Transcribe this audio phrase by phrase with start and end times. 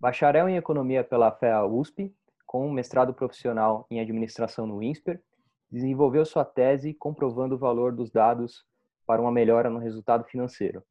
[0.00, 2.14] bacharel em Economia pela FEA USP,
[2.46, 5.22] com um mestrado profissional em Administração no INSPER,
[5.70, 8.64] desenvolveu sua tese comprovando o valor dos dados
[9.06, 10.82] para uma melhora no resultado financeiro.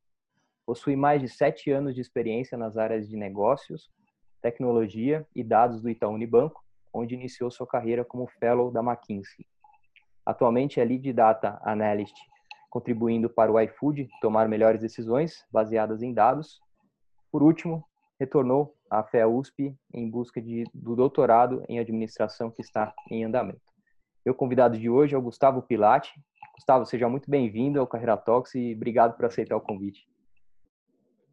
[0.65, 3.89] Possui mais de sete anos de experiência nas áreas de negócios,
[4.41, 6.63] tecnologia e dados do Itaú Unibanco,
[6.93, 9.45] onde iniciou sua carreira como fellow da McKinsey.
[10.23, 12.15] Atualmente é Lead Data Analyst,
[12.69, 16.61] contribuindo para o iFood tomar melhores decisões baseadas em dados.
[17.31, 17.83] Por último,
[18.19, 23.61] retornou à FEA USP em busca de, do doutorado em administração que está em andamento.
[24.25, 26.13] Meu convidado de hoje é o Gustavo Pilati.
[26.55, 30.07] Gustavo, seja muito bem-vindo ao Carreira Talks e obrigado por aceitar o convite.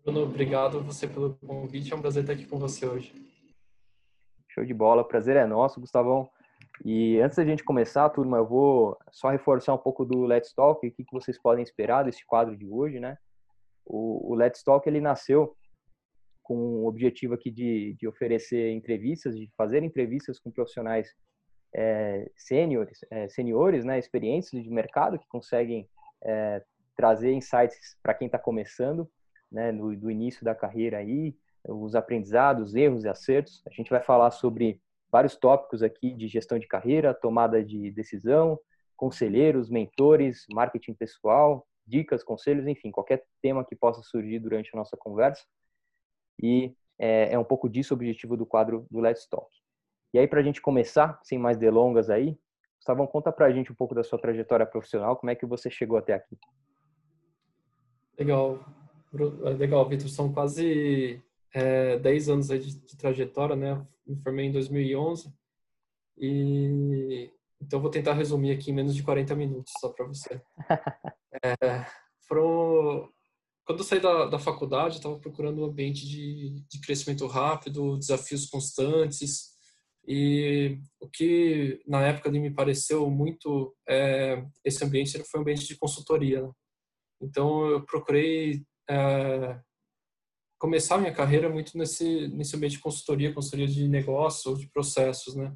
[0.05, 1.93] Bruno, obrigado você pelo convite.
[1.93, 3.13] É um prazer estar aqui com você hoje.
[4.49, 6.31] Show de bola, prazer é nosso, Gustavão.
[6.85, 10.87] E antes da gente começar, turma, eu vou só reforçar um pouco do Let's Talk,
[10.87, 13.19] o que vocês podem esperar desse quadro de hoje, né?
[13.85, 15.57] O, o Let's Talk, ele nasceu
[16.47, 21.13] com o objetivo aqui de, de oferecer entrevistas, de fazer entrevistas com profissionais
[21.75, 25.89] é, sêniores, é, seniores, né, experientes de mercado que conseguem
[26.23, 26.63] é,
[26.95, 29.11] trazer insights para quem está começando,
[29.51, 31.35] né, no, do início da carreira aí,
[31.69, 33.61] os aprendizados, erros e acertos.
[33.67, 38.57] A gente vai falar sobre vários tópicos aqui de gestão de carreira, tomada de decisão,
[38.97, 44.97] conselheiros, mentores, marketing pessoal, dicas, conselhos, enfim, qualquer tema que possa surgir durante a nossa
[44.97, 45.45] conversa.
[46.43, 49.49] E é, é um pouco disso o objetivo do quadro do Let's Talk.
[50.15, 52.39] E aí, para a gente começar, sem mais delongas aí,
[52.77, 55.71] Gustavão, conta para a gente um pouco da sua trajetória profissional, como é que você
[55.71, 56.39] chegou até aqui?
[58.19, 58.65] Legal,
[59.59, 60.09] legal, Vitor.
[60.09, 63.85] São quase é, 10 anos de, de, trajetória, né?
[64.07, 65.35] Me formei em 2011
[66.17, 70.41] e então vou tentar resumir aqui em menos de 40 minutos só para você.
[71.45, 71.85] É,
[72.27, 73.13] foram
[73.67, 78.47] quando eu saí da, da faculdade, estava procurando um ambiente de, de crescimento rápido, desafios
[78.47, 79.57] constantes.
[80.07, 85.77] E o que na época me pareceu muito é, esse ambiente foi um ambiente de
[85.77, 86.43] consultoria.
[86.43, 86.51] Né?
[87.21, 89.61] Então eu procurei é,
[90.59, 95.53] começar minha carreira muito nesse nesse ambiente de consultoria, consultoria de negócio de processos, né?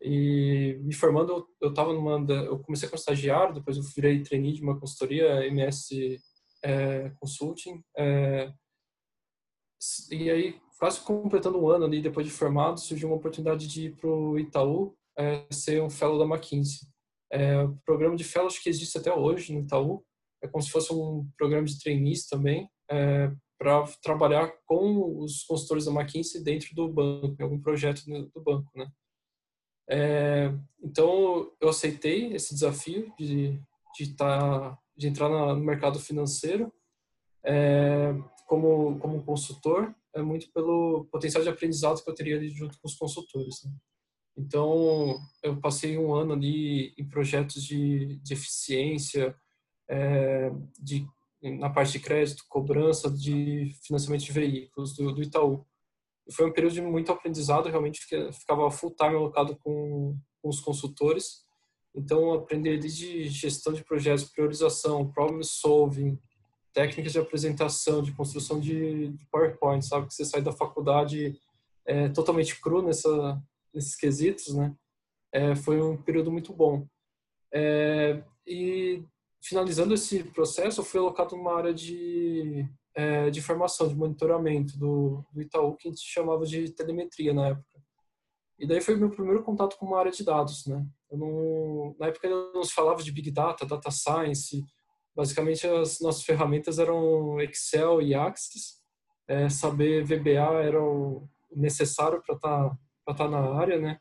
[0.00, 4.62] E me formando, eu estava numa, eu comecei como estagiário, depois eu virei trainee de
[4.62, 6.20] uma consultoria MS
[6.64, 7.82] é, Consulting.
[7.96, 8.52] É,
[10.10, 13.96] e aí, quase completando um ano ali, depois de formado, surgiu uma oportunidade de ir
[13.96, 16.88] para o Itaú é, ser um fellow da McKinsey.
[17.30, 20.04] É, o programa de fellows que existe até hoje no Itaú
[20.42, 25.84] é como se fosse um programa de trainees também, é, para trabalhar com os consultores
[25.84, 28.86] da McKinsey dentro do banco, em algum projeto do banco, né?
[29.88, 30.50] É,
[30.82, 33.60] então eu aceitei esse desafio de
[33.94, 36.72] de estar de entrar no mercado financeiro
[37.44, 38.14] é,
[38.46, 42.86] como como consultor é muito pelo potencial de aprendizado que eu teria ali junto com
[42.86, 43.72] os consultores né?
[44.36, 49.36] então eu passei um ano ali em projetos de, de eficiência
[49.88, 51.06] é, de
[51.58, 55.66] na parte de crédito cobrança de financiamento de veículos do, do Itaú
[56.32, 58.00] foi um período de muito aprendizado realmente
[58.32, 61.43] ficava full time alocado com, com os consultores
[61.94, 66.18] então, aprender desde gestão de projetos, priorização, problem solving,
[66.72, 70.08] técnicas de apresentação, de construção de, de PowerPoint, sabe?
[70.08, 71.38] Que você sai da faculdade
[71.86, 73.40] é, totalmente cru nessa,
[73.72, 74.74] nesses quesitos, né?
[75.32, 76.86] É, foi um período muito bom.
[77.52, 79.04] É, e
[79.40, 85.24] finalizando esse processo, eu fui alocado numa área de, é, de formação, de monitoramento do,
[85.32, 87.73] do Itaú, que a gente chamava de telemetria na época.
[88.64, 90.82] E daí foi meu primeiro contato com uma área de dados, né?
[91.12, 94.64] Não, na época não se falava de Big Data, Data Science.
[95.14, 98.82] Basicamente, as nossas ferramentas eram Excel e Axis.
[99.28, 102.70] É, saber VBA era o necessário para estar
[103.04, 103.98] tá, tá na área, né?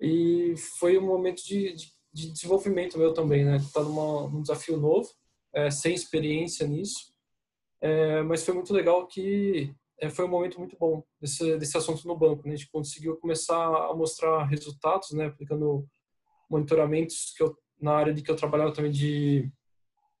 [0.00, 3.58] E foi um momento de, de, de desenvolvimento meu também, né?
[3.58, 5.08] Estar tá num desafio novo,
[5.54, 7.14] é, sem experiência nisso.
[7.80, 9.72] É, mas foi muito legal que
[10.08, 12.46] foi um momento muito bom desse, desse assunto no banco.
[12.46, 12.54] Né?
[12.54, 15.26] A gente conseguiu começar a mostrar resultados, né?
[15.26, 15.86] aplicando
[16.50, 19.50] monitoramentos que eu, na área de que eu trabalhava também de,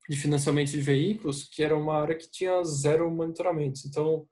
[0.08, 3.86] de financiamento de veículos, que era uma área que tinha zero monitoramentos.
[3.86, 4.26] Então,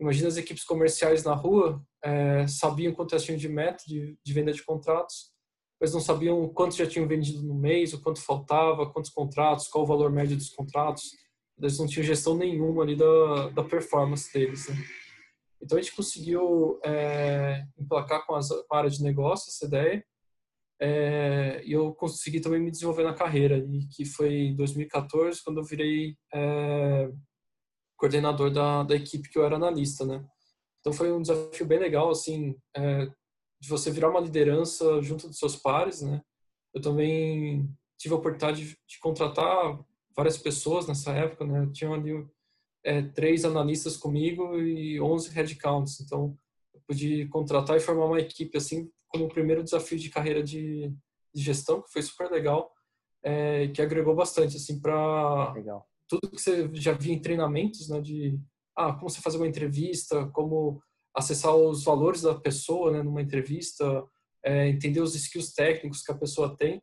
[0.00, 4.32] imagina as equipes comerciais na rua é, sabiam quanto elas tinham de meta de, de
[4.32, 5.32] venda de contratos,
[5.80, 9.84] mas não sabiam quanto já tinham vendido no mês, o quanto faltava, quantos contratos, qual
[9.84, 11.10] o valor médio dos contratos
[11.58, 14.68] eles não tinham gestão nenhuma ali da, da performance deles.
[14.68, 14.76] Né?
[15.60, 20.04] Então a gente conseguiu é, emplacar com, as, com, a área de negócio essa ideia
[20.80, 23.64] é, e eu consegui também me desenvolver na carreira,
[23.94, 27.10] que foi em 2014 quando eu virei é,
[27.96, 30.24] coordenador da, da equipe que eu era analista, né?
[30.80, 33.06] Então foi um desafio bem legal, assim, é,
[33.58, 36.22] de você virar uma liderança junto dos seus pares, né?
[36.74, 37.68] Eu também
[37.98, 39.80] tive a oportunidade de, de contratar
[40.16, 41.68] várias pessoas nessa época, né?
[41.72, 42.26] Tinha ali
[42.84, 46.00] é, três analistas comigo e 11 headcounts.
[46.00, 46.36] Então,
[46.72, 50.92] eu pude contratar e formar uma equipe, assim, como o primeiro desafio de carreira de,
[51.34, 52.72] de gestão, que foi super legal,
[53.22, 55.54] é, que agregou bastante, assim, para
[56.08, 58.00] tudo que você já via em treinamentos, né?
[58.00, 58.38] De
[58.76, 60.80] ah, como você fazer uma entrevista, como
[61.14, 63.02] acessar os valores da pessoa, né?
[63.02, 64.04] Numa entrevista,
[64.44, 66.80] é, entender os skills técnicos que a pessoa tem.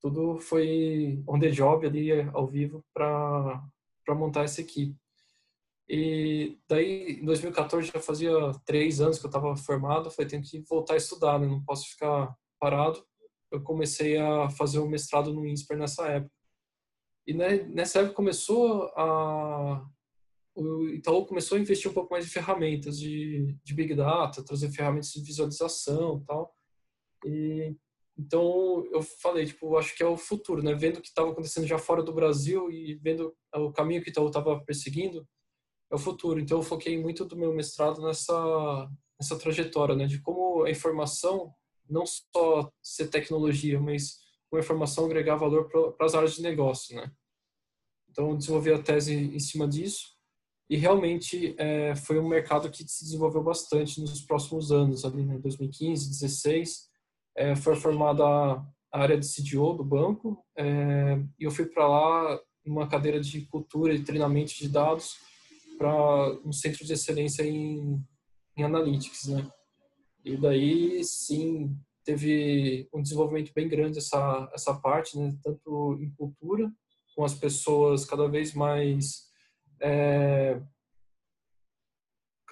[0.00, 3.62] Tudo foi on the job ali, ao vivo, para
[4.08, 4.96] montar essa equipe.
[5.92, 8.30] E daí, em 2014, já fazia
[8.64, 11.48] três anos que eu estava formado, falei, tenho que voltar a estudar, né?
[11.48, 13.04] Não posso ficar parado.
[13.50, 16.32] Eu comecei a fazer o mestrado no INSPER nessa época.
[17.26, 19.84] E né, nessa época começou a...
[20.54, 24.70] O Itaú começou a investir um pouco mais em ferramentas de, de Big Data, trazer
[24.70, 26.54] ferramentas de visualização e tal.
[27.24, 27.76] E
[28.18, 30.74] então eu falei, tipo, acho que é o futuro, né?
[30.74, 34.12] Vendo o que estava acontecendo já fora do Brasil e vendo o caminho que o
[34.12, 35.26] Itaú estava perseguindo,
[35.90, 36.38] é o futuro.
[36.40, 38.90] Então eu foquei muito do meu mestrado nessa
[39.20, 41.52] nessa trajetória, né, de como a informação
[41.86, 44.16] não só ser tecnologia, mas
[44.48, 47.12] como a informação agregar valor para as áreas de negócio, né.
[48.08, 50.16] Então eu desenvolvi a tese em cima disso
[50.70, 55.38] e realmente é, foi um mercado que se desenvolveu bastante nos próximos anos, ali, né,
[55.38, 56.89] 2015, 2016,
[57.40, 62.38] é, foi formada a área de CDO do banco é, e eu fui para lá
[62.66, 65.16] numa cadeira de cultura e treinamento de dados
[65.78, 67.98] para um centro de excelência em,
[68.54, 69.50] em analytics, né?
[70.22, 75.34] E daí, sim, teve um desenvolvimento bem grande essa essa parte, né?
[75.42, 76.70] Tanto em cultura,
[77.16, 79.30] com as pessoas cada vez mais
[79.80, 80.60] é,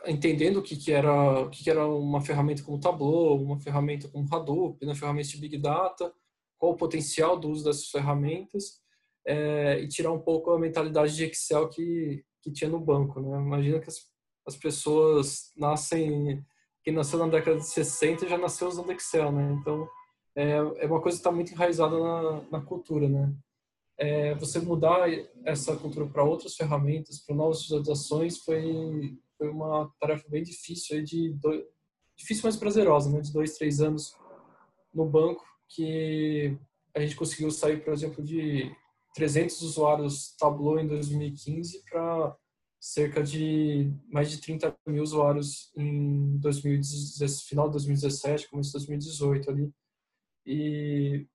[0.07, 4.09] entendendo o que, que era o que, que era uma ferramenta como Tableau, uma ferramenta
[4.09, 6.13] como Hadoop, uma ferramenta de Big Data,
[6.57, 8.81] qual o potencial do uso dessas ferramentas
[9.27, 13.37] é, e tirar um pouco a mentalidade de Excel que que tinha no banco, né?
[13.39, 14.07] Imagina que as,
[14.47, 16.45] as pessoas nascem,
[16.83, 19.57] quem nasceu na década de 60 já nasceu usando Excel, né?
[19.61, 19.89] Então,
[20.35, 23.33] é, é uma coisa que está muito enraizada na, na cultura, né?
[23.99, 25.09] É, você mudar
[25.45, 31.33] essa cultura para outras ferramentas, para novas visualizações, foi, foi uma tarefa bem difícil, de
[31.35, 31.63] dois,
[32.17, 33.21] difícil, mas prazerosa, né?
[33.21, 34.15] De dois, três anos
[34.93, 36.59] no banco, que
[36.95, 38.71] a gente conseguiu sair, por exemplo, de
[39.15, 42.37] 300 usuários Tableau em 2015 para
[42.81, 49.51] cerca de mais de 30 mil usuários em 2017, final de 2017, começo de 2018
[49.51, 49.73] ali.
[50.47, 51.27] E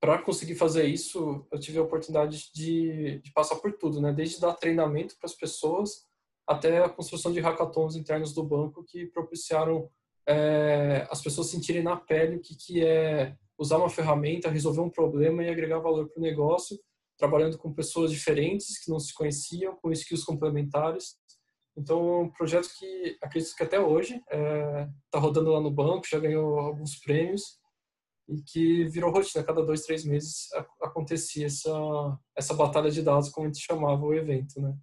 [0.00, 4.12] para conseguir fazer isso, eu tive a oportunidade de, de passar por tudo, né?
[4.12, 6.06] Desde dar treinamento para as pessoas
[6.46, 9.90] até a construção de hackathons internos do banco que propiciaram
[10.28, 14.90] é, as pessoas sentirem na pele o que, que é usar uma ferramenta, resolver um
[14.90, 16.78] problema e agregar valor para o negócio
[17.18, 21.16] trabalhando com pessoas diferentes que não se conheciam, com skills complementares.
[21.76, 25.70] Então, é um projeto que acredito que até hoje está é, tá rodando lá no
[25.70, 27.58] banco, já ganhou alguns prêmios
[28.28, 29.44] e que virou rotina.
[29.44, 30.48] Cada dois, três meses
[30.82, 34.60] acontecia essa, essa batalha de dados, como a gente chamava o evento.
[34.60, 34.74] Né?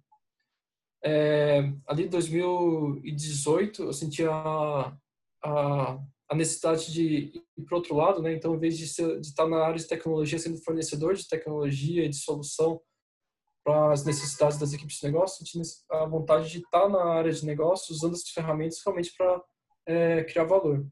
[1.04, 4.96] É, ali em 2018, eu sentia a,
[5.44, 8.32] a a necessidade de ir para outro lado, né?
[8.32, 12.04] Então, em vez de, ser, de estar na área de tecnologia, sendo fornecedor de tecnologia
[12.04, 12.80] e de solução
[13.62, 17.32] para as necessidades das equipes de negócio, eu tinha a vontade de estar na área
[17.32, 19.42] de negócio usando essas ferramentas realmente para
[19.86, 20.86] é, criar valor.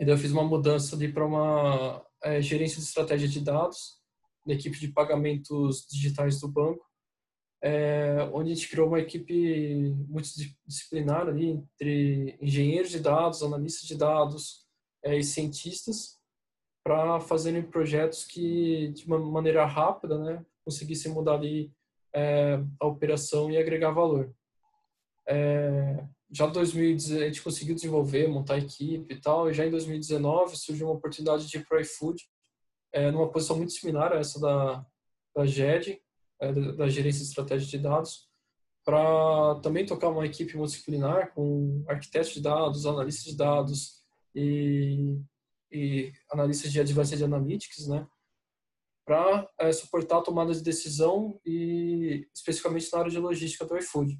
[0.00, 4.00] E daí eu fiz uma mudança ali para uma é, gerência de estratégia de dados
[4.46, 6.84] na equipe de pagamentos digitais do banco,
[7.62, 13.96] é, onde a gente criou uma equipe multidisciplinar ali entre engenheiros de dados, analistas de
[13.96, 14.66] dados
[15.04, 16.18] é, e cientistas
[16.84, 21.72] para fazerem projetos que de uma maneira rápida, né, conseguissem mudar ali
[22.12, 24.34] é, a operação e agregar valor.
[25.28, 29.70] É, já em 2019 a gente conseguiu desenvolver, montar equipe e tal, e já em
[29.70, 32.24] 2019 surgiu uma oportunidade de ir para o iFood,
[32.92, 34.84] é, numa posição muito similar a essa da,
[35.36, 36.02] da GED,
[36.42, 38.28] é, da gerência de estratégia de dados,
[38.84, 44.02] para também tocar uma equipe multidisciplinar com arquitetos de dados, analistas de dados
[44.34, 45.20] e,
[45.70, 48.04] e analistas de Advanced Analytics, né?
[49.06, 54.18] Para é, suportar a tomada de decisão e especificamente na área de logística do iFood.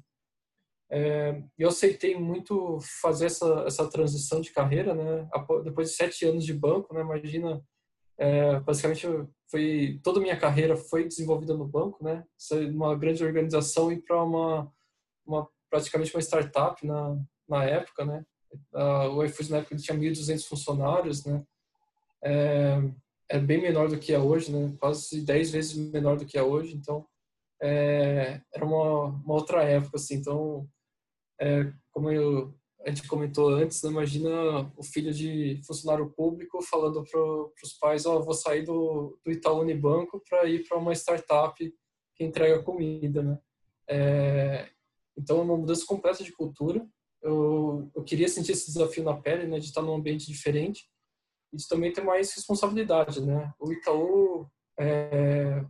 [0.89, 5.27] É, eu aceitei muito fazer essa, essa transição de carreira, né?
[5.65, 7.01] Depois de sete anos de banco, né?
[7.01, 7.61] Imagina
[8.17, 9.07] é, basicamente,
[9.49, 12.23] foi toda a minha carreira foi desenvolvida no banco, né?
[12.71, 14.71] Uma grande organização e para uma,
[15.25, 17.17] uma praticamente uma startup na,
[17.47, 18.25] na época, né?
[19.11, 21.43] O iFood na época tinha 1.200 funcionários, né?
[22.23, 22.77] É,
[23.29, 24.75] é, bem menor do que é hoje, né?
[24.79, 26.75] Quase 10 vezes menor do que é hoje.
[26.75, 27.05] Então,
[27.61, 30.15] é, era uma, uma, outra época, assim.
[30.15, 30.67] Então,
[31.39, 32.53] é, como eu,
[32.85, 33.89] a gente comentou antes, né?
[33.89, 37.19] imagina o filho de funcionário público falando para
[37.63, 41.55] os pais, ó, oh, vou sair do, do Itaú Unibanco para ir para uma startup
[42.15, 43.39] que entrega comida, né?
[43.87, 44.69] É,
[45.17, 46.85] então, é uma mudança completa de cultura.
[47.21, 50.83] Eu, eu queria sentir esse desafio na pele, né, de estar num ambiente diferente
[51.53, 53.53] e também ter mais responsabilidade, né?
[53.59, 54.47] O Itaú,
[54.77, 55.63] é,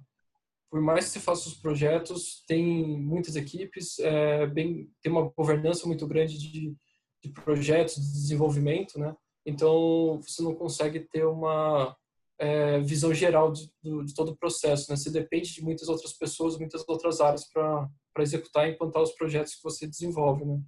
[0.69, 5.85] por mais que você faça os projetos, tem muitas equipes, é, bem, tem uma governança
[5.85, 6.75] muito grande de,
[7.23, 9.15] de projetos, de desenvolvimento, né?
[9.45, 11.95] Então, você não consegue ter uma
[12.39, 14.97] é, visão geral de, de, todo o processo, né?
[14.97, 17.89] Você depende de muitas outras pessoas, muitas outras áreas para
[18.19, 20.61] executar e implantar os projetos que você desenvolve, né?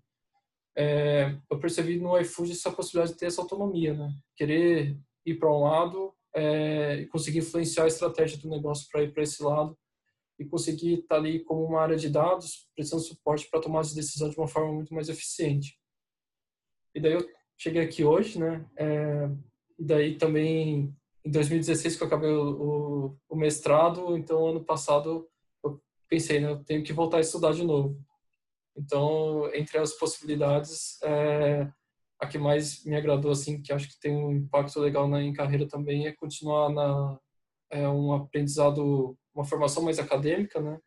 [0.78, 4.14] É, eu percebi no iFood essa possibilidade de ter essa autonomia, né?
[4.36, 9.14] Querer ir para um lado é, e conseguir influenciar a estratégia do negócio para ir
[9.14, 9.78] para esse lado
[10.38, 13.94] e conseguir estar tá ali como uma área de dados, prestando suporte para tomar as
[13.94, 15.80] decisões de uma forma muito mais eficiente.
[16.96, 18.66] E daí eu cheguei aqui hoje, né?
[18.78, 19.30] É,
[19.78, 25.28] e daí também em 2016 que eu acabei o, o, o, mestrado, então ano passado
[25.64, 28.00] eu pensei, né, eu tenho que voltar a estudar de novo.
[28.78, 31.70] Então, entre as possibilidades, é,
[32.20, 35.34] a que mais me agradou, assim, que acho que tem um impacto legal na em
[35.34, 37.20] carreira também, é continuar na
[37.72, 40.80] é, um aprendizado, uma formação mais acadêmica, né?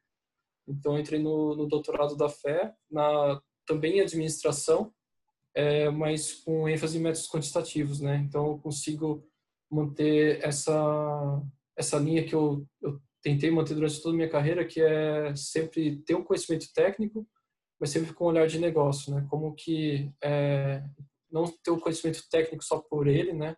[0.66, 4.92] Então, entrei no, no doutorado da Fé, na, também em administração,
[5.58, 8.16] é, mas com ênfase em métodos quantitativos, né?
[8.24, 9.28] Então, eu consigo
[9.68, 11.42] manter essa
[11.76, 15.96] essa linha que eu, eu tentei manter durante toda a minha carreira, que é sempre
[16.02, 17.26] ter um conhecimento técnico,
[17.78, 19.26] mas sempre com um olhar de negócio, né?
[19.28, 20.82] Como que é,
[21.30, 23.56] não ter o conhecimento técnico só por ele, né?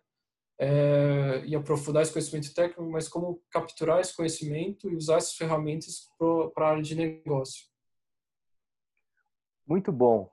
[0.59, 6.07] É, e aprofundar esse conhecimento técnico, mas como capturar esse conhecimento e usar essas ferramentas
[6.55, 7.65] para a área de negócio.
[9.67, 10.29] Muito bom.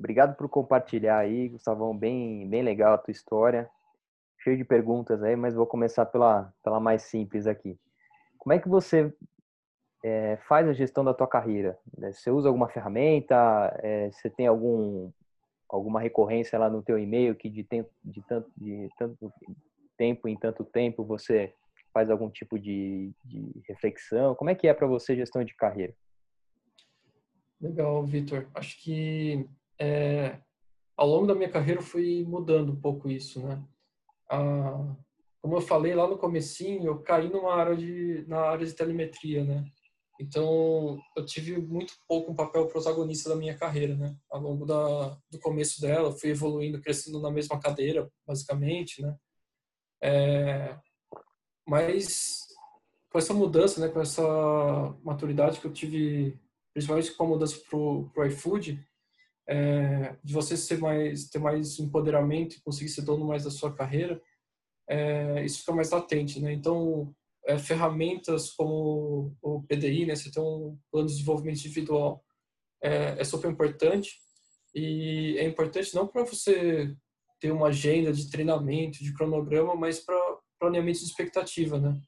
[0.00, 1.94] Obrigado por compartilhar aí, Gustavão.
[1.94, 3.70] Bem, bem legal a tua história
[4.42, 7.78] cheio de perguntas aí, mas vou começar pela, pela mais simples aqui.
[8.38, 9.12] Como é que você
[10.02, 11.78] é, faz a gestão da tua carreira?
[11.98, 13.36] Né, você usa alguma ferramenta?
[13.82, 15.12] É, você tem algum
[15.68, 17.62] alguma recorrência lá no teu e-mail que de,
[18.02, 19.32] de, tanto, de tanto
[19.96, 21.54] tempo em tanto tempo você
[21.92, 24.34] faz algum tipo de, de reflexão?
[24.34, 25.94] Como é que é para você gestão de carreira?
[27.60, 28.48] Legal, Vitor.
[28.54, 29.46] Acho que
[29.80, 30.38] é,
[30.96, 33.62] ao longo da minha carreira eu fui mudando um pouco isso, né?
[34.30, 34.96] ah,
[35.42, 39.44] como eu falei lá no comecinho, eu caí numa área de, na área de telemetria,
[39.44, 39.64] né?
[40.20, 44.14] Então, eu tive muito pouco um papel protagonista da minha carreira, né?
[44.30, 49.16] Ao longo da, do começo dela, fui evoluindo, crescendo na mesma cadeira, basicamente, né?
[50.02, 50.78] É,
[51.66, 52.46] mas
[53.10, 53.88] com essa mudança, né?
[53.88, 54.22] Com essa
[55.02, 56.38] maturidade que eu tive,
[56.74, 58.86] principalmente com a mudança pro, pro iFood,
[59.50, 63.74] é, de você ser mais ter mais empoderamento e conseguir ser dono mais da sua
[63.74, 64.22] carreira,
[64.88, 66.52] é, isso fica mais latente, né?
[66.52, 67.12] Então,
[67.44, 70.14] é, ferramentas como o PDI, né?
[70.14, 72.24] Você tem um plano de desenvolvimento individual,
[72.80, 74.20] é, é super importante
[74.72, 76.94] e é importante não para você
[77.40, 80.16] ter uma agenda de treinamento, de cronograma, mas para
[80.60, 82.00] planeamento de expectativa, né?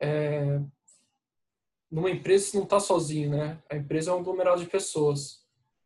[0.00, 0.60] É,
[1.88, 3.62] numa empresa você não está sozinho, né?
[3.70, 5.43] A empresa é um aglomerado de pessoas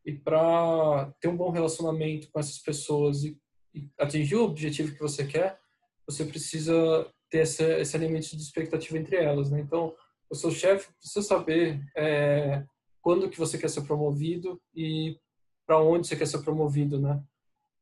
[0.08, 3.38] e para ter um bom relacionamento com essas pessoas e,
[3.74, 5.60] e, atingir o objetivo que você quer,
[6.06, 9.60] você precisa ter esse elemento de expectativa entre elas, né?
[9.60, 9.94] Então,
[10.30, 12.64] o seu chefe precisa saber é,
[13.02, 15.20] quando que você quer ser promovido e
[15.66, 17.22] para onde você quer ser promovido, né?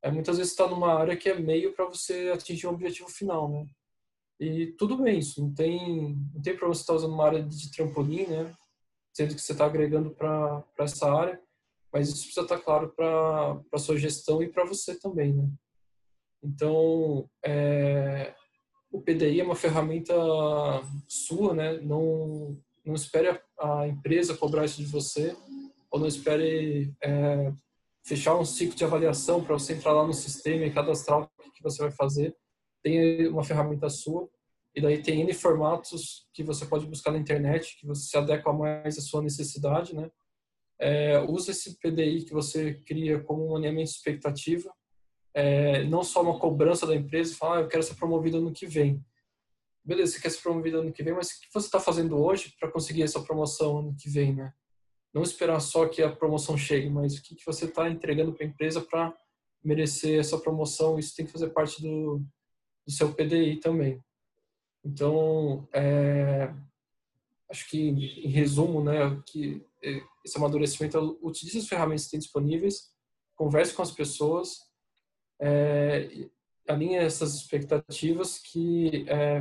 [0.03, 3.49] É, muitas vezes está numa área que é meio para você atingir um objetivo final,
[3.49, 3.69] né?
[4.41, 7.43] E tudo bem isso, não tem, não tem problema você estar tá usando uma área
[7.45, 8.53] de trampolim, né?
[9.15, 11.46] Sendo que você está agregando para essa área,
[11.93, 15.49] mas isso precisa estar claro para a sua gestão e para você também, né?
[16.43, 18.35] Então, é,
[18.91, 20.15] o PDI é uma ferramenta
[21.09, 21.81] sua, né?
[21.81, 25.37] Não, não espere a, empresa cobrar isso de você,
[25.91, 27.53] ou não espere é,
[28.05, 31.63] fechar um ciclo de avaliação para você entrar lá no sistema e cadastrar o que
[31.63, 32.37] você vai fazer.
[32.83, 34.29] Tem uma ferramenta sua,
[34.75, 38.53] e daí tem N formatos que você pode buscar na internet, que você se adequa
[38.53, 40.11] mais à sua necessidade, né?
[40.79, 44.73] É, usa esse PDI que você cria como um alinhamento de expectativa,
[45.35, 48.67] é, não só uma cobrança da empresa falar, ah, eu quero ser promovido ano que
[48.67, 49.05] vem.
[49.85, 52.55] Beleza, você quer ser promovido ano que vem, mas o que você está fazendo hoje
[52.59, 54.53] para conseguir essa promoção ano que vem, né?
[55.13, 58.45] Não esperar só que a promoção chegue, mas o que, que você está entregando para
[58.45, 59.17] a empresa para
[59.63, 62.23] merecer essa promoção, isso tem que fazer parte do,
[62.87, 64.03] do seu PDI também.
[64.85, 66.53] Então, é,
[67.51, 69.65] acho que em resumo, né, que
[70.27, 72.91] esse amadurecimento utilize as ferramentas que tem disponíveis,
[73.37, 74.59] converse com as pessoas,
[75.41, 76.29] é,
[76.69, 79.41] alinhe essas expectativas que é,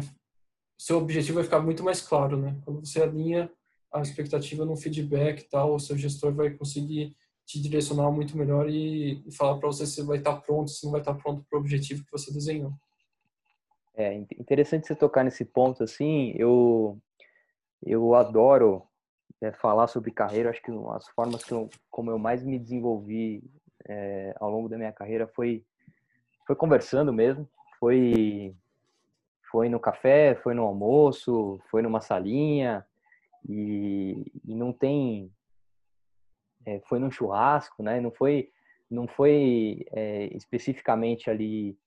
[0.77, 2.56] seu objetivo vai ficar muito mais claro, né?
[2.63, 3.51] Quando você alinha
[3.92, 7.15] a expectativa no feedback tal, o seu gestor vai conseguir
[7.46, 10.92] te direcionar muito melhor e, e falar para você se vai estar pronto, se não
[10.92, 12.74] vai estar pronto para o objetivo que você desenhou.
[13.96, 16.34] É interessante você tocar nesse ponto assim.
[16.36, 17.00] Eu
[17.82, 18.84] eu adoro
[19.41, 20.50] é, falar sobre carreira.
[20.50, 23.44] Acho que as formas que eu, como eu mais me desenvolvi
[23.88, 25.63] é, ao longo da minha carreira foi
[26.46, 28.55] foi conversando mesmo, foi
[29.51, 32.86] foi no café, foi no almoço, foi numa salinha
[33.48, 35.32] e, e não tem
[36.65, 38.00] é, foi num churrasco, né?
[38.00, 38.51] Não foi
[38.89, 41.77] não foi é, especificamente ali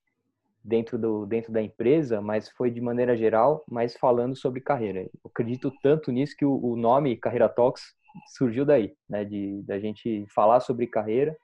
[0.63, 5.01] dentro do dentro da empresa, mas foi de maneira geral, mas falando sobre carreira.
[5.01, 7.93] Eu acredito tanto nisso que o, o nome Carreira Talks
[8.35, 9.23] surgiu daí, né?
[9.23, 11.37] De da gente falar sobre carreira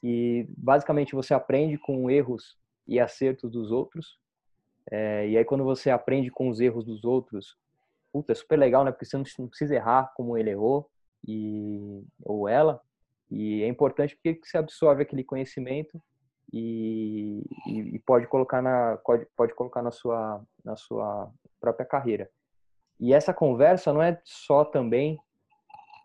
[0.00, 4.18] que basicamente você aprende com erros e acertos dos outros.
[4.90, 7.56] É, e aí quando você aprende com os erros dos outros,
[8.12, 8.92] puta, é super legal, né?
[8.92, 10.88] Porque você não precisa errar como ele errou
[11.26, 12.80] e ou ela.
[13.30, 16.00] E é importante porque você absorve aquele conhecimento
[16.52, 22.30] e, e, pode colocar na pode, pode colocar na sua na sua própria carreira.
[22.98, 25.18] E essa conversa não é só também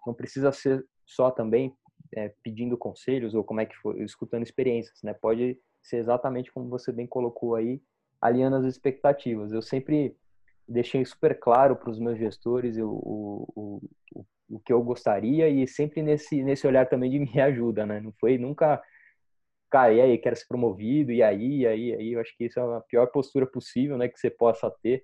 [0.05, 1.75] não precisa ser só também
[2.15, 5.13] é, pedindo conselhos ou como é que foi, escutando experiências, né?
[5.13, 7.81] Pode ser exatamente como você bem colocou aí,
[8.21, 9.51] alinhando as expectativas.
[9.51, 10.15] Eu sempre
[10.67, 13.81] deixei super claro para os meus gestores o, o,
[14.15, 17.99] o, o que eu gostaria e sempre nesse, nesse olhar também de me ajuda, né?
[17.99, 18.81] Não foi nunca,
[19.73, 22.13] cara, e aí, quero ser promovido, e aí, e aí, e aí.
[22.13, 24.07] Eu acho que isso é a pior postura possível, né?
[24.07, 25.03] Que você possa ter,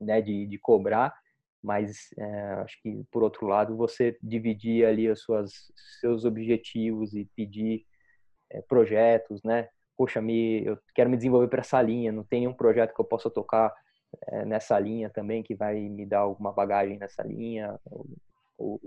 [0.00, 0.20] né?
[0.20, 1.14] De, de cobrar
[1.62, 5.52] mas é, acho que por outro lado você dividir ali suas
[6.00, 7.84] seus objetivos e pedir
[8.50, 9.68] é, projetos, né?
[9.96, 13.04] Poxa, me eu quero me desenvolver para essa linha, não tem um projeto que eu
[13.04, 13.72] possa tocar
[14.28, 18.06] é, nessa linha também que vai me dar alguma bagagem nessa linha ou,
[18.58, 18.80] ou,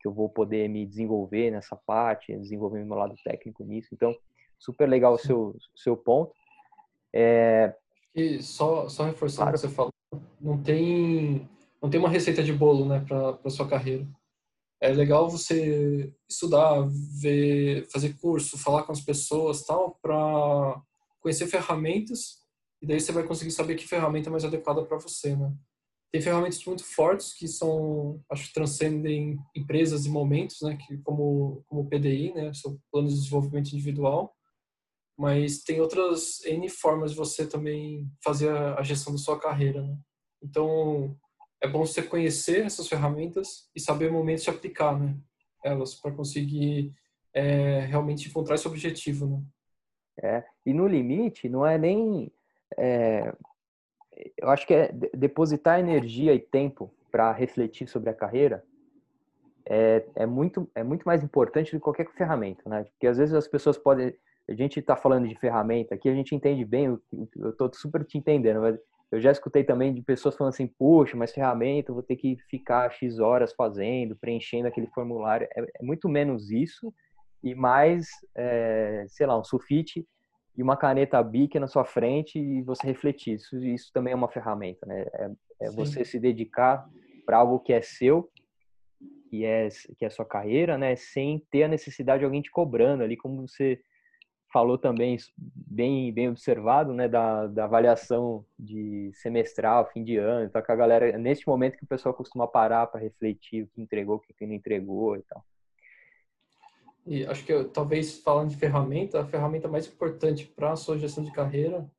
[0.00, 3.88] que eu vou poder me desenvolver nessa parte, desenvolver meu lado técnico nisso.
[3.92, 4.14] Então,
[4.58, 6.32] super legal o seu seu ponto.
[7.12, 7.74] É...
[8.14, 9.56] E só só reforçando claro.
[9.56, 9.92] o que você falou,
[10.40, 11.48] não tem
[11.80, 14.06] não tem uma receita de bolo, né, para sua carreira.
[14.80, 16.86] É legal você estudar,
[17.20, 20.80] ver, fazer curso, falar com as pessoas, tal, para
[21.20, 22.38] conhecer ferramentas
[22.80, 25.52] e daí você vai conseguir saber que ferramenta é mais adequada para você, né?
[26.10, 31.62] Tem ferramentas muito fortes que são, acho que transcendem empresas e momentos, né, que como
[31.66, 34.34] como o PDI, né, seu plano de desenvolvimento individual,
[35.18, 39.98] mas tem outras N formas de você também fazer a gestão da sua carreira, né?
[40.40, 41.16] Então,
[41.60, 45.18] é bom você conhecer essas ferramentas e saber momentos de aplicar né,
[45.64, 46.94] elas para conseguir
[47.34, 49.26] é, realmente encontrar esse objetivo.
[49.26, 49.42] Né?
[50.22, 52.30] É, e no limite, não é nem.
[52.76, 53.34] É,
[54.36, 58.64] eu acho que é depositar energia e tempo para refletir sobre a carreira
[59.68, 62.84] é, é, muito, é muito mais importante do que qualquer ferramenta, né?
[62.84, 64.14] Porque às vezes as pessoas podem.
[64.48, 66.98] A gente está falando de ferramenta aqui, a gente entende bem,
[67.36, 68.78] eu estou super te entendendo, mas
[69.12, 72.38] eu já escutei também de pessoas falando assim, poxa, mas ferramenta, eu vou ter que
[72.48, 75.46] ficar X horas fazendo, preenchendo aquele formulário.
[75.54, 76.92] É, é muito menos isso
[77.42, 80.06] e mais, é, sei lá, um sulfite
[80.58, 83.34] e uma caneta Bic na sua frente e você refletir.
[83.34, 85.06] Isso, isso também é uma ferramenta, né?
[85.14, 86.84] É, é você se dedicar
[87.24, 88.28] para algo que é seu,
[89.30, 90.96] que é, que é a sua carreira, né?
[90.96, 93.80] Sem ter a necessidade de alguém te cobrando ali, como você
[94.52, 100.62] falou também, bem, bem observado, né, da, da avaliação de semestral, fim de ano, então
[100.62, 104.16] que a galera, neste momento que o pessoal costuma parar para refletir o que entregou,
[104.16, 105.44] o que não entregou e tal.
[107.08, 111.24] E acho que talvez falando de ferramenta, a ferramenta mais importante para a sua gestão
[111.24, 111.90] de carreira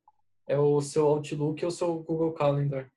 [0.46, 2.88] é o seu Outlook ou o seu Google Calendar.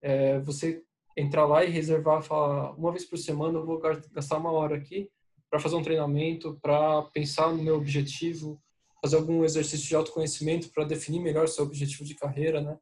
[0.00, 0.82] É você
[1.14, 5.10] entrar lá e reservar, falar uma vez por semana eu vou gastar uma hora aqui
[5.50, 8.58] para fazer um treinamento, para pensar no meu objetivo,
[9.02, 12.78] fazer algum exercício de autoconhecimento para definir melhor seu objetivo de carreira, né?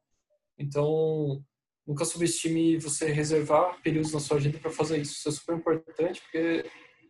[0.57, 1.43] Então,
[1.85, 5.15] nunca subestime você reservar períodos na sua agenda para fazer isso.
[5.15, 6.65] Isso é super importante porque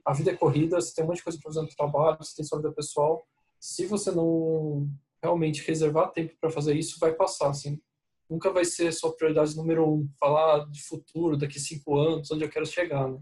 [0.06, 2.36] a vida é corrida, você tem um monte de coisa para fazer no trabalho, você
[2.36, 3.26] tem sua vida pessoal.
[3.60, 4.88] Se você não
[5.22, 7.82] realmente reservar tempo para fazer isso, vai passar, assim.
[8.30, 12.50] Nunca vai ser sua prioridade número um, falar de futuro, daqui cinco anos, onde eu
[12.50, 13.20] quero chegar, né?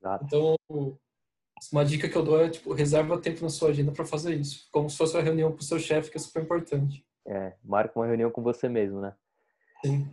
[0.00, 0.24] Exato.
[0.24, 0.56] Então,
[1.72, 4.68] uma dica que eu dou é, tipo, reserva tempo na sua agenda para fazer isso.
[4.70, 7.04] Como se fosse uma reunião com o seu chefe, que é super importante.
[7.26, 9.14] É, marca uma reunião com você mesmo, né?
[9.84, 10.08] Sim.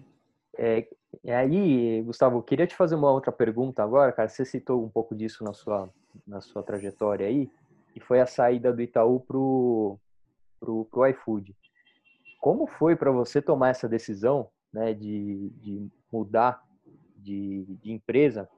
[0.58, 0.88] É,
[1.24, 4.30] e aí, Gustavo, queria te fazer uma outra pergunta agora, cara.
[4.30, 5.89] Você citou um pouco disso na sua,
[6.26, 7.50] na sua trajetória aí,
[7.95, 10.00] e foi a saída do Itaú pro,
[10.60, 11.56] pro, pro iFood.
[12.39, 16.63] Como foi para você tomar essa decisão, né, de, de mudar
[17.17, 18.50] de, de empresa?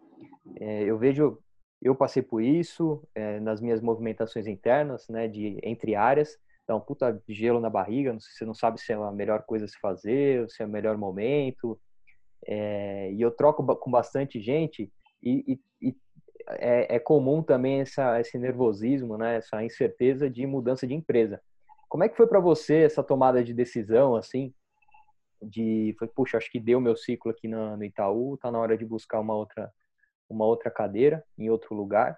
[0.60, 1.40] É, eu vejo,
[1.82, 6.38] eu passei por isso é, nas minhas movimentações internas, né, de entre áreas.
[6.70, 9.78] Um puta gelo na barriga, você não sabe se é a melhor coisa a se
[9.80, 11.78] fazer, se é o melhor momento.
[12.48, 15.96] É, e eu troco com bastante gente e, e, e
[16.48, 21.42] é, é, comum também essa, esse nervosismo, né, essa incerteza de mudança de empresa.
[21.88, 24.54] Como é que foi para você essa tomada de decisão, assim,
[25.42, 28.78] de, foi, puxa, acho que deu meu ciclo aqui no, no Itaú, tá na hora
[28.78, 29.72] de buscar uma outra,
[30.30, 32.18] uma outra cadeira em outro lugar.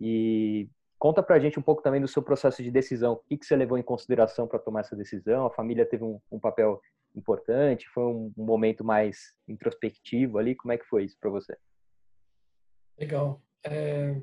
[0.00, 0.68] E
[0.98, 3.14] conta pra gente um pouco também do seu processo de decisão.
[3.14, 5.46] O que, que você levou em consideração para tomar essa decisão?
[5.46, 6.80] A família teve um, um papel
[7.14, 7.88] importante?
[7.88, 10.54] Foi um, momento mais introspectivo ali?
[10.54, 11.56] Como é que foi isso para você?
[12.98, 13.42] Legal.
[13.64, 14.20] É,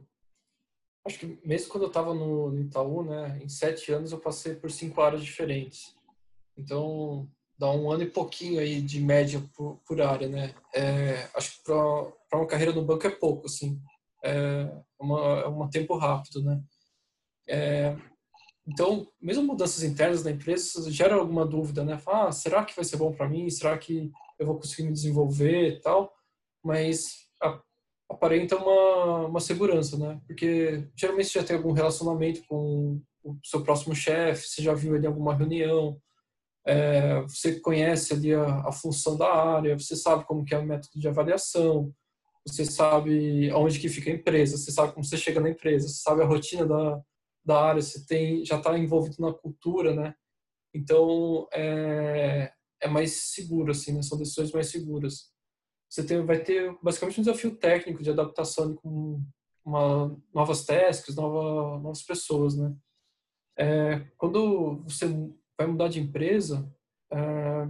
[1.06, 4.56] acho que mesmo quando eu estava no, no, Itaú, né, em sete anos eu passei
[4.56, 5.96] por cinco áreas diferentes.
[6.56, 10.54] Então, dá um ano e pouquinho aí de média por, por área, né?
[10.74, 13.82] É, acho que para uma carreira no banco é pouco, assim.
[14.24, 16.62] É uma, é um tempo rápido, né?
[17.48, 17.96] É,
[18.68, 21.98] então, mesmo mudanças internas da empresa gera alguma dúvida, né?
[21.98, 23.50] Fala, ah, será que vai ser bom para mim?
[23.50, 26.14] Será que eu vou conseguir me desenvolver e tal?
[26.64, 27.28] Mas
[28.10, 30.20] aparenta uma, uma segurança, né?
[30.28, 34.96] Porque geralmente você já tem algum relacionamento com o seu próximo chefe, você já viu
[34.96, 36.00] ele em alguma reunião,
[36.66, 40.66] é, você conhece ali a, a, função da área, você sabe como que é o
[40.66, 41.94] método de avaliação,
[42.46, 46.02] você sabe aonde que fica a empresa, você sabe como você chega na empresa, você
[46.02, 47.02] sabe a rotina da,
[47.48, 50.14] da área, você tem, já está envolvido na cultura, né?
[50.74, 54.02] Então, é, é mais seguro, assim, né?
[54.02, 55.32] São decisões mais seguras.
[55.90, 59.24] Você tem, vai ter basicamente um desafio técnico de adaptação com
[59.66, 62.76] uma, novas tasks, nova, novas pessoas, né?
[63.58, 65.08] É, quando você
[65.58, 66.70] vai mudar de empresa,
[67.12, 67.70] é,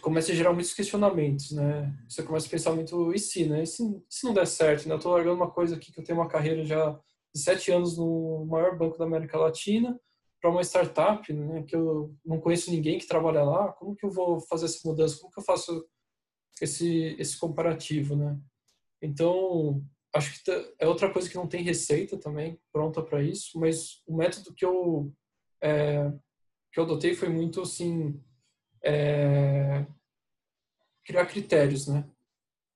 [0.00, 1.94] começa a gerar muitos questionamentos, né?
[2.08, 3.62] Você começa a pensar muito, e se, né?
[3.62, 4.94] E se, se não der certo, né?
[4.94, 6.98] Eu tô largando uma coisa aqui que eu tenho uma carreira já
[7.34, 9.98] de sete anos no maior banco da América Latina
[10.40, 11.62] para uma startup, né?
[11.64, 13.72] Que eu não conheço ninguém que trabalha lá.
[13.72, 15.18] Como que eu vou fazer essa mudança?
[15.18, 15.86] Como que eu faço
[16.60, 18.38] esse esse comparativo, né?
[19.02, 19.82] Então,
[20.14, 24.16] acho que é outra coisa que não tem receita também pronta para isso, mas o
[24.16, 25.12] método que eu
[25.62, 26.10] é,
[26.72, 28.20] que eu adotei foi muito assim
[28.84, 29.86] é,
[31.04, 32.08] criar critérios, né?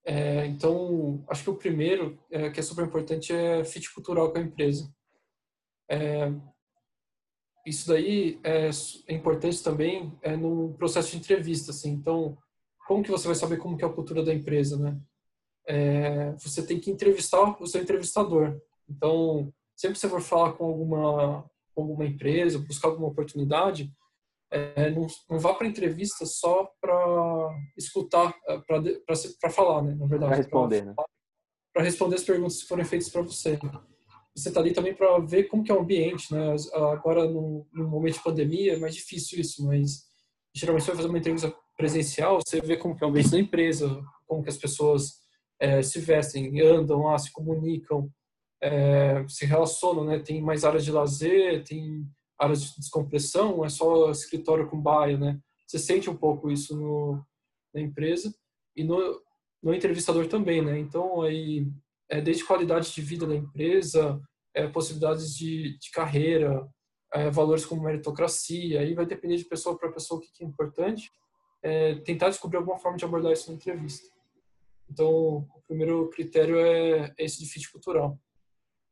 [0.04, 4.38] É, então, acho que o primeiro, é, que é super importante, é fit cultural com
[4.38, 4.92] a empresa.
[5.88, 6.32] É,
[7.66, 11.70] isso daí é, é, importante também é, no processo de entrevista.
[11.70, 11.90] Assim.
[11.90, 12.36] Então,
[12.86, 15.00] como que você vai saber como que é a cultura da empresa, né?
[15.68, 18.60] É, você tem que entrevistar o seu entrevistador.
[18.88, 23.92] Então, sempre que você for falar com alguma, com alguma empresa, buscar alguma oportunidade,
[24.50, 26.94] é, não, não, vá para entrevista só para
[27.76, 28.58] escutar, é,
[29.40, 29.94] para falar, né?
[29.94, 30.30] Na verdade.
[30.30, 30.94] Para responder, né?
[31.72, 33.58] Para responder as perguntas que forem feitas para você.
[34.34, 36.54] Você está ali também para ver como que é o ambiente, né?
[36.92, 40.04] Agora, no, no, momento de pandemia, é mais difícil isso, mas
[40.54, 43.38] geralmente você vai fazer uma entrevista presencial, você vê como que é o ambiente da
[43.38, 45.20] empresa, como que as pessoas
[45.60, 48.10] é, se vestem, andam lá, se comunicam,
[48.62, 50.18] é, se relacionam, né?
[50.18, 52.06] Tem mais áreas de lazer, tem
[52.38, 55.38] áreas de descompressão, é só escritório com baia, né?
[55.66, 57.24] Você sente um pouco isso no,
[57.74, 58.35] na empresa
[58.76, 59.20] e no,
[59.62, 60.78] no entrevistador também, né?
[60.78, 61.66] Então, aí,
[62.08, 64.20] é, desde qualidade de vida da empresa,
[64.54, 66.66] é, possibilidades de, de carreira,
[67.12, 71.11] é, valores como meritocracia, aí vai depender de pessoa para pessoa o que é importante,
[71.62, 74.08] é, tentar descobrir alguma forma de abordar isso na entrevista.
[74.90, 78.18] Então, o primeiro critério é, é esse de fit cultural.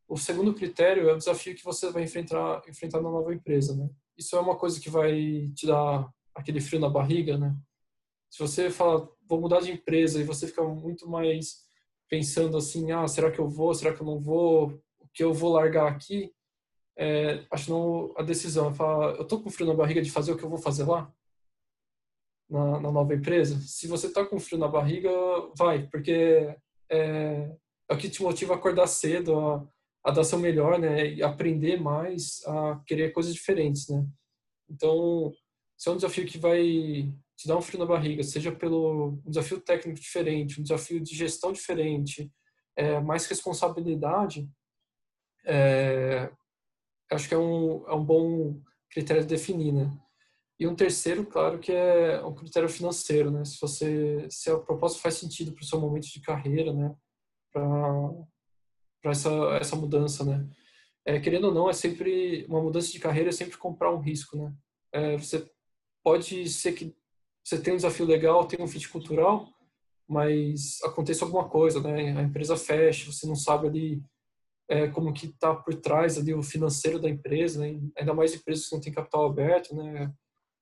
[0.09, 3.89] O segundo critério é o desafio que você vai enfrentar, enfrentar na nova empresa, né?
[4.17, 7.55] Isso é uma coisa que vai te dar aquele frio na barriga, né?
[8.31, 11.65] Se você fala, vou mudar de empresa e você fica muito mais
[12.09, 15.33] pensando assim, ah, será que eu vou, será que eu não vou, o que eu
[15.33, 16.33] vou largar aqui?
[16.97, 20.33] É, acho não a decisão é falar, eu tô com frio na barriga de fazer
[20.33, 21.13] o que eu vou fazer lá
[22.51, 23.59] na, na nova empresa.
[23.61, 25.11] Se você tá com frio na barriga,
[25.57, 26.55] vai, porque
[26.91, 27.57] é,
[27.89, 29.67] é o que te motiva a acordar cedo, a,
[30.05, 31.15] a dar seu melhor, né?
[31.15, 34.05] E aprender mais a querer coisas diferentes, né?
[34.69, 35.33] Então,
[35.77, 39.31] se é um desafio que vai te dar um frio na barriga, seja pelo um
[39.31, 42.31] desafio técnico diferente, um desafio de gestão diferente,
[42.77, 44.47] é, mais responsabilidade,
[45.47, 46.31] é,
[47.11, 49.91] acho que é um, é um bom critério de definir, né?
[50.59, 53.43] E um terceiro, claro, que é um critério financeiro, né?
[53.47, 56.95] Se você, se a proposta faz sentido para o seu momento de carreira, né?
[57.51, 60.47] Para essa essa mudança, né?
[61.07, 64.37] É, querendo ou não, é sempre uma mudança de carreira, é sempre comprar um risco,
[64.37, 64.55] né?
[64.93, 65.51] É, você
[66.03, 66.95] pode ser que
[67.51, 69.49] você tenha um desafio legal, tenha um fit cultural,
[70.09, 72.17] mas aconteça alguma coisa, né?
[72.17, 74.03] A empresa fecha, você não sabe ali
[74.69, 77.81] é, como que está por trás ali o financeiro da empresa, né?
[77.99, 80.15] ainda mais empresas que não têm capital aberto, né?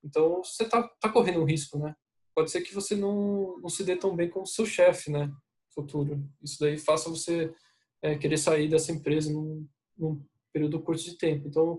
[0.03, 1.95] Então você está tá correndo um risco, né?
[2.35, 5.31] Pode ser que você não, não se dê tão bem com o seu chefe, né?
[5.75, 6.27] Futuro.
[6.43, 7.53] Isso daí faça você
[8.01, 11.49] é, querer sair dessa empresa num, num, período curto de tempo.
[11.49, 11.79] Então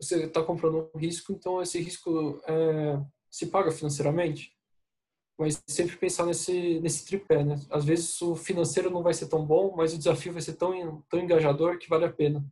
[0.00, 4.54] você está comprando um risco, então esse risco é, se paga financeiramente.
[5.38, 7.60] Mas sempre pensar nesse nesse tripé, né?
[7.70, 11.02] Às vezes o financeiro não vai ser tão bom, mas o desafio vai ser tão
[11.10, 12.44] tão engajador que vale a pena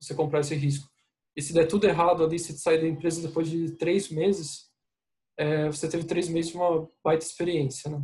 [0.00, 0.90] você comprar esse risco.
[1.36, 4.70] E se der tudo errado ali, se sair da empresa depois de três meses,
[5.36, 8.02] é, você teve três meses de uma baita experiência, né?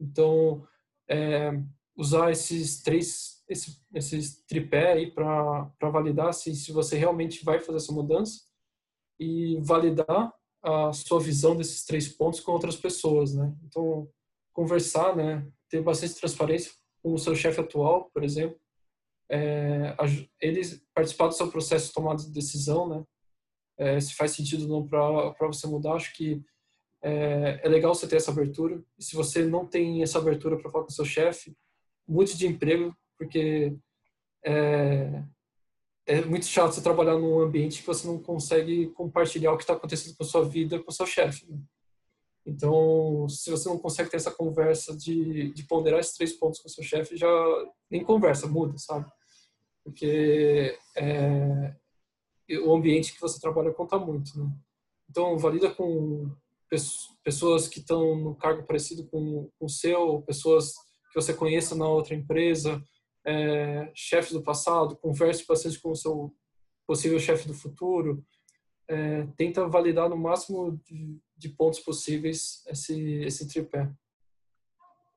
[0.00, 0.66] Então,
[1.08, 1.50] é,
[1.96, 7.78] usar esses três, esse, esses tripé aí para validar se, se você realmente vai fazer
[7.78, 8.40] essa mudança
[9.18, 13.54] e validar a sua visão desses três pontos com outras pessoas, né?
[13.64, 14.08] Então,
[14.52, 15.46] conversar, né?
[15.68, 18.58] Ter bastante transparência com o seu chefe atual, por exemplo,
[19.30, 19.94] é,
[20.40, 23.04] eles participar do seu processo de tomada de decisão, né?
[23.76, 26.42] É, se faz sentido ou não para você mudar, acho que
[27.02, 28.82] é, é, legal você ter essa abertura.
[28.98, 31.56] E se você não tem essa abertura para falar com o seu chefe,
[32.06, 33.76] mude de emprego, porque
[34.44, 35.22] é,
[36.08, 39.74] é muito chato você trabalhar num ambiente que você não consegue compartilhar o que está
[39.74, 41.46] acontecendo com a sua vida com o seu chefe.
[41.48, 41.58] Né?
[42.44, 46.68] Então, se você não consegue ter essa conversa de, de ponderar esses três pontos com
[46.68, 47.28] o seu chefe, já
[47.90, 49.06] nem conversa, muda, sabe?
[49.88, 51.74] porque é,
[52.62, 54.50] o ambiente que você trabalha conta muito, né?
[55.08, 56.30] Então, valida com
[57.24, 60.74] pessoas que estão no cargo parecido com o seu, pessoas
[61.10, 62.82] que você conheça na outra empresa,
[63.24, 66.34] é, chefes do passado, converse bastante com o seu
[66.86, 68.24] possível chefe do futuro,
[68.88, 73.90] é, tenta validar no máximo de, de, pontos possíveis esse, esse tripé.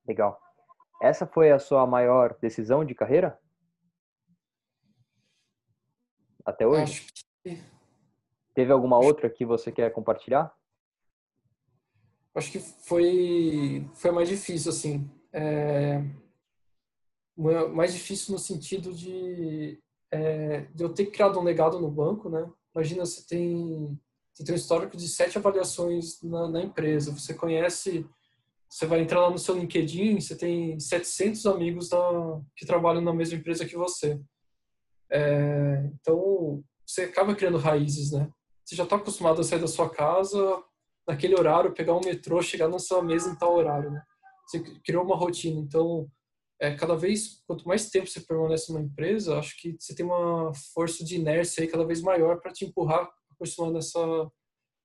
[0.06, 0.38] Legal.
[1.02, 3.40] Essa foi a sua maior decisão de carreira?
[6.46, 6.84] até hoje?
[6.84, 7.08] Acho
[7.44, 7.62] que...
[8.54, 10.54] Teve alguma outra que você quer compartilhar?
[12.36, 16.04] Acho que foi foi mais difícil assim, é,
[17.74, 19.80] mais difícil no sentido de,
[20.12, 22.50] é, de eu ter criado um legado no banco, né?
[22.76, 24.00] Imagina você tem
[24.34, 28.08] você tem um histórico de sete avaliações na, na empresa, você conhece
[28.72, 31.90] você vai entrar lá no seu LinkedIn, você tem 700 amigos
[32.56, 34.18] que trabalham na mesma empresa que você.
[35.12, 38.32] É, então, você acaba criando raízes, né?
[38.64, 40.64] Você já está acostumado a sair da sua casa
[41.06, 44.02] naquele horário, pegar um metrô, chegar na sua mesa em tal horário, né?
[44.48, 45.60] Você criou uma rotina.
[45.60, 46.10] Então,
[46.62, 50.54] é, cada vez, quanto mais tempo você permanece numa empresa, acho que você tem uma
[50.54, 54.32] força de inércia aí cada vez maior para te empurrar a continuar nessa,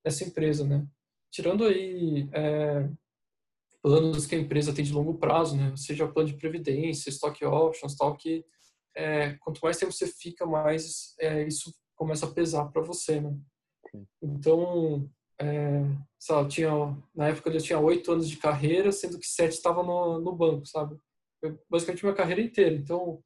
[0.02, 0.86] nessa empresa, né?
[1.30, 2.88] Tirando aí é,
[3.82, 5.76] planos que a empresa tem de longo prazo, né?
[5.76, 8.42] Seja plano de previdência, stock options, tal, que
[8.96, 13.36] é, quanto mais tempo você fica, mais é, isso começa a pesar para você, né?
[14.22, 15.82] Então, é,
[16.18, 16.70] sabe, tinha,
[17.14, 20.64] na época eu tinha oito anos de carreira, sendo que sete estava no, no banco,
[20.64, 20.98] sabe?
[21.46, 22.74] Eu, basicamente minha carreira inteira.
[22.74, 23.22] Então,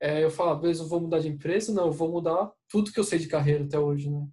[0.00, 1.72] é, eu falava, beleza, eu vou mudar de empresa?
[1.72, 4.26] Não, eu vou mudar tudo que eu sei de carreira até hoje, né?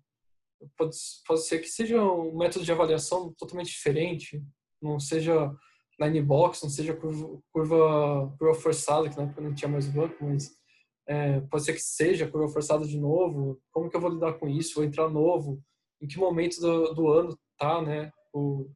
[0.77, 4.43] Pode, pode ser que seja um método de avaliação totalmente diferente,
[4.81, 5.51] não seja
[5.99, 10.23] line box, não seja curva, curva, curva forçada, que na época não tinha mais banco,
[10.23, 10.51] mas
[11.07, 14.47] é, pode ser que seja curva forçada de novo, como que eu vou lidar com
[14.47, 15.63] isso, vou entrar novo,
[16.01, 18.11] em que momento do, do ano tá, né?
[18.33, 18.69] O,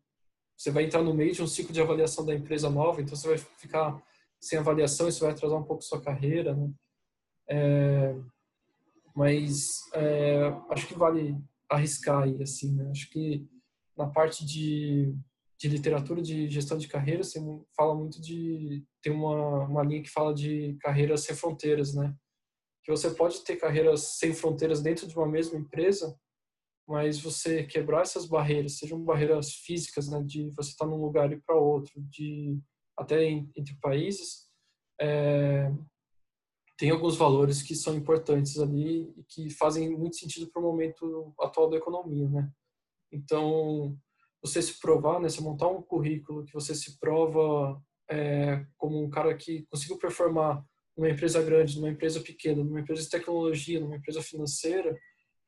[0.57, 3.27] você vai entrar no meio de um ciclo de avaliação da empresa nova, então você
[3.27, 4.01] vai ficar
[4.45, 6.71] sem avaliação, isso vai atrasar um pouco sua carreira, né?
[7.49, 8.15] É,
[9.15, 11.35] mas é, acho que vale
[11.67, 12.91] arriscar aí, assim, né?
[12.91, 13.43] Acho que
[13.97, 15.15] na parte de,
[15.57, 17.39] de literatura de gestão de carreira, você
[17.75, 22.15] fala muito de tem uma, uma linha que fala de carreiras sem fronteiras, né?
[22.83, 26.15] Que você pode ter carreiras sem fronteiras dentro de uma mesma empresa,
[26.87, 31.41] mas você quebrar essas barreiras, sejam barreiras físicas, né, de você estar num lugar e
[31.41, 32.59] para outro, de
[32.97, 34.45] até entre países,
[34.99, 35.71] é,
[36.77, 41.33] tem alguns valores que são importantes ali e que fazem muito sentido para o momento
[41.39, 42.51] atual da economia, né?
[43.11, 43.97] Então,
[44.41, 49.09] você se provar, né, você montar um currículo que você se prova é, como um
[49.09, 50.63] cara que conseguiu performar
[50.95, 54.97] numa empresa grande, numa empresa pequena, numa empresa de tecnologia, numa empresa financeira,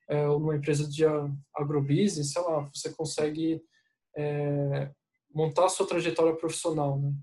[0.09, 1.03] é, ou numa empresa de
[1.55, 3.61] agrobusiness, sei lá, você consegue
[4.15, 4.91] é,
[5.33, 7.13] montar a sua trajetória profissional, né?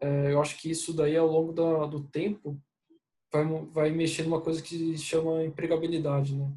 [0.00, 2.60] É, eu acho que isso daí ao longo da, do tempo
[3.32, 6.52] vai, vai mexer numa coisa que chama empregabilidade, né?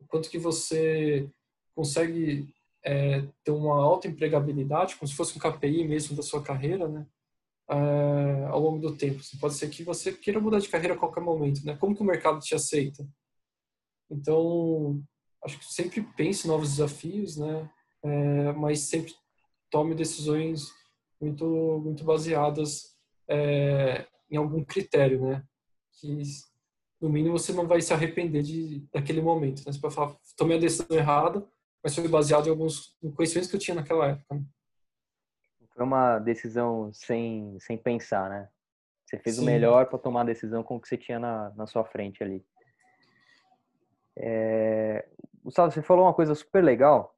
[0.00, 1.28] O quanto que você
[1.74, 2.52] consegue
[2.84, 7.06] é, ter uma alta empregabilidade, como se fosse um KPI mesmo da sua carreira, né?
[7.68, 9.20] É, ao longo do tempo.
[9.20, 11.76] Assim, pode ser que você queira mudar de carreira a qualquer momento, né?
[11.76, 13.06] Como que o mercado te aceita?
[14.10, 15.00] Então,
[15.44, 17.70] acho que sempre pense em novos desafios, né?
[18.02, 19.14] É, mas sempre
[19.70, 20.72] tome decisões
[21.20, 22.96] muito muito baseadas
[23.28, 25.44] é, em algum critério, né?
[25.92, 26.22] Que
[27.00, 29.58] no mínimo você não vai se arrepender de daquele momento.
[29.64, 29.72] Né?
[29.72, 31.46] Você vai falar, tomei a decisão errada,
[31.82, 34.34] mas foi baseado em alguns conhecimentos que eu tinha naquela época.
[34.34, 34.44] Né?
[35.74, 38.48] Foi uma decisão sem sem pensar, né?
[39.04, 39.42] Você fez Sim.
[39.42, 42.22] o melhor para tomar a decisão com o que você tinha na, na sua frente
[42.22, 42.44] ali.
[44.16, 45.08] É...
[45.42, 47.16] Gustavo, você falou uma coisa super legal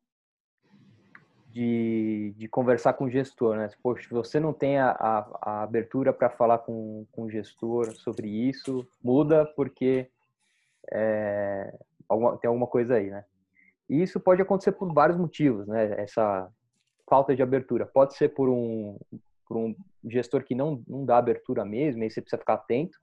[1.53, 3.69] de, de conversar com o gestor, né?
[3.83, 7.93] Poxa, se você não tem a, a, a abertura para falar com, com o gestor
[7.93, 10.09] sobre isso, muda porque
[10.91, 11.77] é,
[12.09, 13.25] alguma, tem alguma coisa aí, né?
[13.89, 16.01] E isso pode acontecer por vários motivos, né?
[16.01, 16.49] Essa
[17.09, 17.85] falta de abertura.
[17.85, 18.99] Pode ser por um,
[19.47, 22.99] por um gestor que não, não dá abertura mesmo, aí você precisa ficar atento,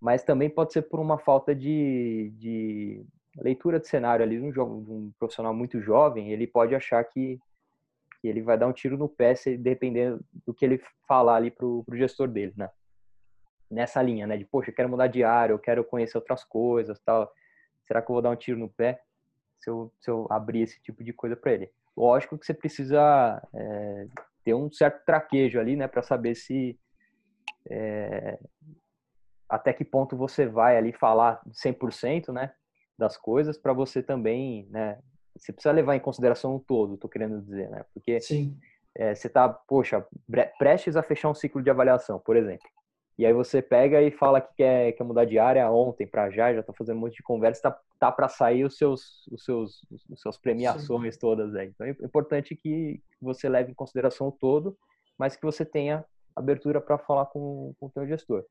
[0.00, 5.12] mas também pode ser por uma falta de, de leitura de cenário ali um, um
[5.16, 7.38] profissional muito jovem, ele pode achar que
[8.20, 11.50] que ele vai dar um tiro no pé se dependendo do que ele falar ali
[11.50, 12.70] pro, pro gestor dele, né?
[13.70, 14.36] Nessa linha, né?
[14.36, 17.30] De, poxa, eu quero mudar de área, eu quero conhecer outras coisas, tal.
[17.86, 19.00] Será que eu vou dar um tiro no pé
[19.60, 21.70] se eu, se eu abrir esse tipo de coisa para ele?
[21.96, 24.06] Lógico que você precisa é,
[24.44, 25.86] ter um certo traquejo ali, né?
[25.86, 26.78] Para saber se
[27.70, 28.38] é,
[29.48, 32.52] até que ponto você vai ali falar 100%, né?
[32.98, 34.98] Das coisas para você também, né?
[35.38, 37.84] Você precisa levar em consideração o todo, estou querendo dizer, né?
[37.94, 38.18] Porque
[38.94, 40.04] é, você está, poxa,
[40.58, 42.68] prestes a fechar um ciclo de avaliação, por exemplo.
[43.18, 46.52] E aí você pega e fala que quer, quer mudar de área ontem para já,
[46.54, 49.84] já está fazendo um monte de conversa, tá, tá para sair os seus, os seus,
[50.08, 51.20] os seus premiações Sim.
[51.20, 51.68] todas aí.
[51.68, 54.78] Então é importante que você leve em consideração o todo,
[55.18, 58.44] mas que você tenha abertura para falar com, com o teu gestor.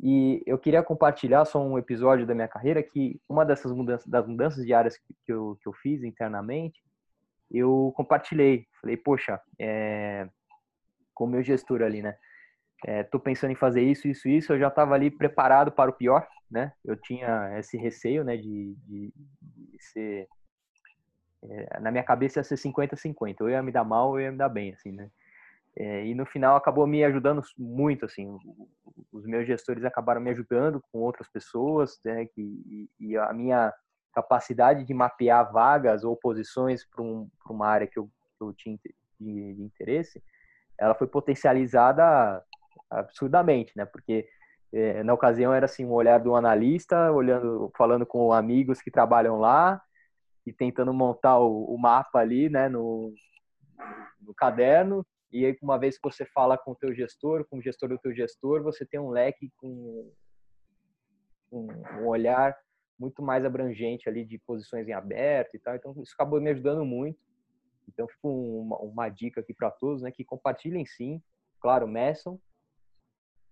[0.00, 4.26] E eu queria compartilhar só um episódio da minha carreira que uma dessas mudanças, das
[4.26, 6.80] mudanças de áreas que eu, que eu fiz internamente,
[7.50, 8.66] eu compartilhei.
[8.80, 10.28] Falei, poxa, é,
[11.14, 12.16] com o meu gestor ali, né?
[12.86, 14.52] É, pensando em fazer isso, isso, isso.
[14.52, 16.72] Eu já estava ali preparado para o pior, né?
[16.84, 20.28] Eu tinha esse receio, né, de, de, de ser.
[21.42, 23.36] É, na minha cabeça ia ser 50-50.
[23.40, 25.10] Eu ia me dar mal, eu ia me dar bem, assim, né?
[25.80, 28.36] É, e no final acabou me ajudando muito, assim,
[29.12, 33.72] os meus gestores acabaram me ajudando com outras pessoas, né, que, e, a minha
[34.12, 38.76] capacidade de mapear vagas ou posições para um, uma área que eu, que eu tinha
[39.20, 40.20] de, de, interesse,
[40.76, 42.42] ela foi potencializada
[42.90, 44.28] absurdamente, né, porque
[44.72, 49.38] é, na ocasião era assim um olhar do analista, olhando, falando com amigos que trabalham
[49.38, 49.80] lá
[50.44, 53.14] e tentando montar o, o mapa ali, né, no,
[54.20, 57.62] no caderno e aí, uma vez que você fala com o teu gestor, com o
[57.62, 60.10] gestor do teu gestor, você tem um leque com
[61.50, 62.56] um olhar
[62.98, 65.76] muito mais abrangente ali de posições em aberto e tal.
[65.76, 67.18] Então, isso acabou me ajudando muito.
[67.88, 70.10] Então, fica uma, uma dica aqui para todos, né?
[70.10, 71.22] Que compartilhem sim.
[71.60, 72.40] Claro, meçam,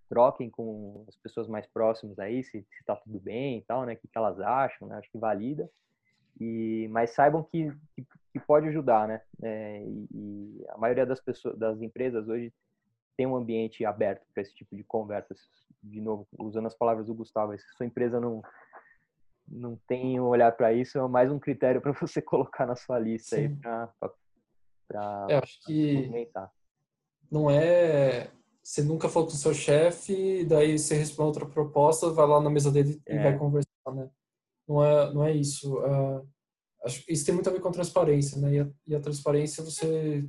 [0.09, 3.95] troquem com as pessoas mais próximas aí, se, está tudo bem e tal, né?
[3.95, 4.97] O que, que elas acham, né?
[4.97, 5.69] Acho que valida.
[6.41, 9.21] E, mas saibam que, que, que pode ajudar, né?
[9.43, 12.53] É, e, e, a maioria das pessoas, das empresas hoje
[13.17, 15.39] tem um ambiente aberto para esse tipo de conversas.
[15.83, 18.43] De novo, usando as palavras do Gustavo, se sua empresa não
[19.49, 22.99] não tem um olhar para isso, é mais um critério para você colocar na sua
[22.99, 23.43] lista Sim.
[23.43, 23.57] aí
[24.89, 26.11] para é, acho que
[27.31, 28.29] não é
[28.63, 32.51] você nunca falou com o seu chefe, daí você responde outra proposta, vai lá na
[32.51, 33.15] mesa dele é.
[33.15, 34.11] e vai conversar, né?
[34.69, 35.79] Não é, não é isso.
[35.79, 36.29] Uh,
[36.85, 38.55] acho isso tem muito a ver com transparência, né?
[38.55, 40.29] E a, e a, transparência você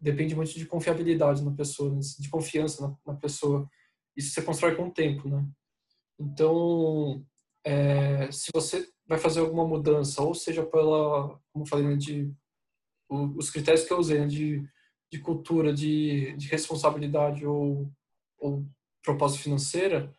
[0.00, 2.00] depende muito de confiabilidade na pessoa, né?
[2.18, 3.68] de confiança na, na, pessoa.
[4.16, 5.46] Isso você constrói com o tempo, né?
[6.18, 7.24] Então,
[7.64, 12.32] é, se você vai fazer alguma mudança, ou seja pela, como falei, né, de
[13.08, 14.66] o, os critérios que eu usei, né, de,
[15.10, 17.90] de cultura, de, de responsabilidade ou,
[18.38, 18.66] ou
[19.02, 20.12] propósito financeira,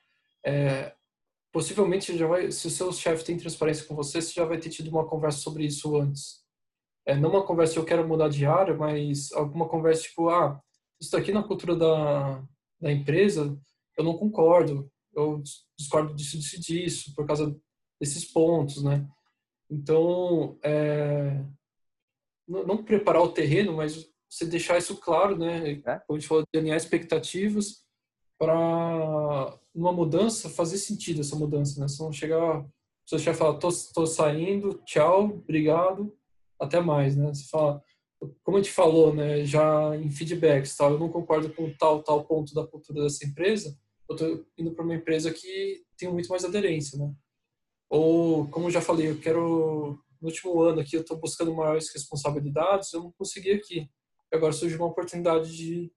[0.46, 0.96] é,
[1.58, 4.70] possivelmente já vai, se o seu chefe tem transparência com você, você já vai ter
[4.70, 6.44] tido uma conversa sobre isso antes.
[7.04, 10.62] É, não uma conversa eu quero mudar de área, mas alguma conversa tipo, ah,
[11.02, 12.44] isso aqui na cultura da,
[12.80, 13.60] da empresa
[13.98, 15.42] eu não concordo, eu
[15.76, 17.60] discordo disso, disso, disso, por causa
[18.00, 19.08] desses pontos, né?
[19.68, 21.44] Então, é,
[22.48, 25.72] não, não, preparar o terreno, mas você deixar isso claro, né?
[25.72, 26.00] É?
[26.06, 27.84] Como a gente falou, de alinhar expectativas
[28.38, 31.88] para uma mudança fazer sentido essa mudança, né?
[31.88, 32.66] Se não chegar,
[33.06, 36.14] você já fala, tô, tô saindo, tchau, obrigado,
[36.60, 37.34] até mais, né?
[37.34, 37.82] Você fala,
[38.44, 42.26] como a gente falou, né, já em feedbacks, tal, eu não concordo com tal tal
[42.26, 43.78] ponto da cultura dessa empresa,
[44.10, 47.14] eu estou indo para uma empresa que tem muito mais aderência, né?
[47.90, 51.94] Ou, como eu já falei, eu quero no último ano aqui eu estou buscando maiores
[51.94, 53.90] responsabilidades, eu não consegui aqui.
[54.34, 55.92] Agora surgiu uma oportunidade de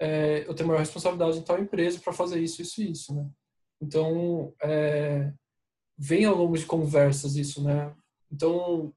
[0.00, 3.28] é, eu ter maior responsabilidade em tal empresa para fazer isso, isso e isso, né?
[3.80, 5.32] Então, é,
[5.96, 7.94] vem ao longo de conversas isso, né?
[8.32, 8.94] Então,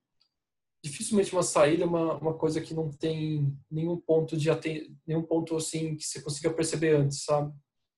[0.83, 4.49] dificilmente uma saída é uma, uma coisa que não tem nenhum ponto de
[5.05, 7.53] nenhum ponto assim que você consiga perceber antes, sabe,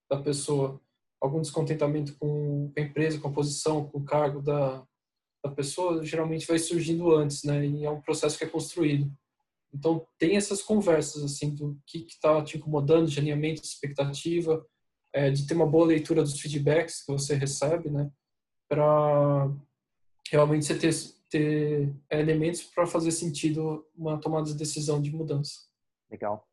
[0.10, 0.82] da pessoa.
[1.22, 4.86] Algum descontentamento com a empresa, com a posição, com o cargo da,
[5.44, 7.66] da pessoa, geralmente vai surgindo antes, né?
[7.66, 9.12] E é um processo que é construído.
[9.76, 14.66] Então, tem essas conversas, assim, do que está te incomodando, de alinhamento de expectativa,
[15.14, 18.10] é, de ter uma boa leitura dos feedbacks que você recebe, né?
[18.68, 19.52] Para
[20.32, 20.92] realmente você ter
[21.30, 25.68] ter elementos para fazer sentido uma tomada de decisão de mudança.
[26.10, 26.48] Legal.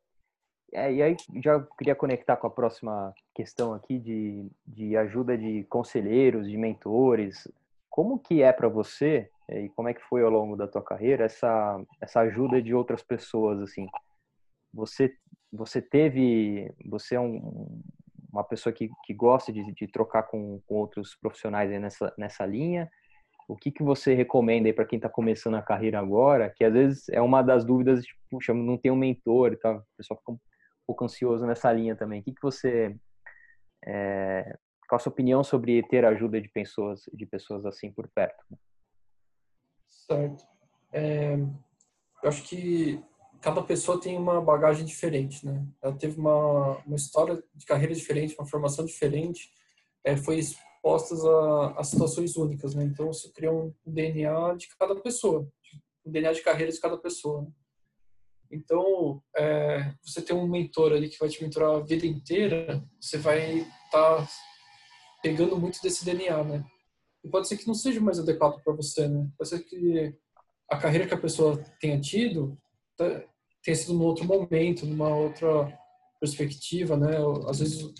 [0.73, 5.65] É, e aí já queria conectar com a próxima questão aqui de, de ajuda de
[5.65, 7.47] conselheiros, de mentores.
[7.91, 9.29] Como que é para você é,
[9.61, 13.03] e como é que foi ao longo da tua carreira essa essa ajuda de outras
[13.03, 13.87] pessoas assim?
[14.73, 15.15] Você
[15.53, 17.83] você teve você é um,
[18.33, 22.91] uma pessoa que, que gosta de, de trocar com, com outros profissionais nessa nessa linha?
[23.49, 26.51] o que, que você recomenda aí para quem está começando a carreira agora?
[26.51, 29.79] Que às vezes é uma das dúvidas, tipo, puxa, não tem um mentor tal.
[29.79, 30.39] O pessoal fica um
[30.87, 32.21] pouco ansioso nessa linha também.
[32.21, 32.97] O que, que você.
[33.85, 34.57] É,
[34.89, 38.43] qual a sua opinião sobre ter ajuda de pessoas, de pessoas assim por perto?
[40.13, 40.45] Certo.
[40.93, 43.03] É, eu acho que
[43.41, 45.67] cada pessoa tem uma bagagem diferente, né?
[45.83, 49.51] Ela teve uma, uma história de carreira diferente, uma formação diferente,
[50.05, 52.85] é, foi expostas a, a situações únicas, né?
[52.85, 55.49] Então você cria um DNA de cada pessoa,
[56.05, 57.43] um DNA de carreira de cada pessoa.
[57.43, 57.49] Né?
[58.51, 63.17] Então, é, você tem um mentor ali que vai te mentorar a vida inteira, você
[63.17, 64.29] vai estar tá
[65.23, 66.65] pegando muito desse DNA, né?
[67.25, 69.29] E pode ser que não seja mais adequado para você, né?
[69.39, 70.15] Pode ser que
[70.69, 72.59] a carreira que a pessoa tenha tido
[72.97, 73.25] tá,
[73.63, 75.79] tenha sido num outro momento, numa outra
[76.21, 77.17] perspectiva, né?
[77.49, 77.93] Às vezes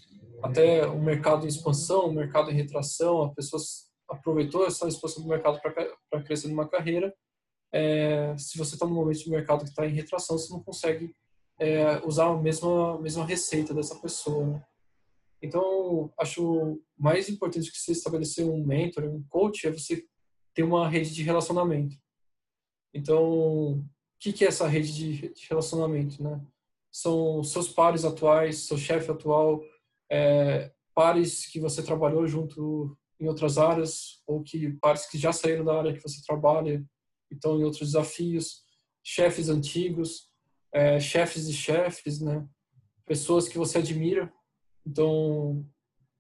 [0.43, 3.63] até o mercado em expansão, o mercado em retração, a pessoa
[4.09, 7.15] aproveitou essa expansão do mercado para crescer numa carreira.
[7.73, 11.15] É, se você está no momento de mercado que está em retração, você não consegue
[11.59, 14.47] é, usar a mesma, mesma receita dessa pessoa.
[14.47, 14.63] Né?
[15.43, 20.07] Então, acho mais importante que você estabelecer um mentor, um coach, é você
[20.55, 21.97] ter uma rede de relacionamento.
[22.95, 23.85] Então, o
[24.21, 26.23] que, é essa rede de, de relacionamento?
[26.23, 26.41] Né?
[26.93, 29.63] São seus pares atuais, seu chefe atual,
[30.11, 35.65] é, pares que você trabalhou junto em outras áreas ou que pares que já saíram
[35.65, 36.85] da área que você trabalha
[37.31, 38.63] então em outros desafios
[39.03, 40.29] chefes antigos
[40.73, 42.47] é, chefes e chefes né
[43.07, 44.33] pessoas que você admira
[44.87, 45.65] então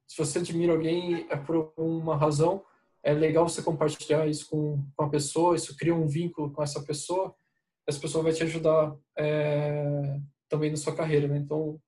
[0.07, 2.65] se você admira alguém é por uma razão
[3.03, 6.83] é legal você compartilhar isso com, com a pessoa isso cria um vínculo com essa
[6.83, 7.35] pessoa
[7.87, 11.81] essa pessoa vai te ajudar é, também na sua carreira né então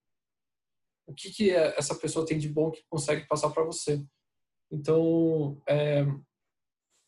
[1.07, 4.03] o que, que é, essa pessoa tem de bom que consegue passar para você.
[4.71, 6.05] Então, é,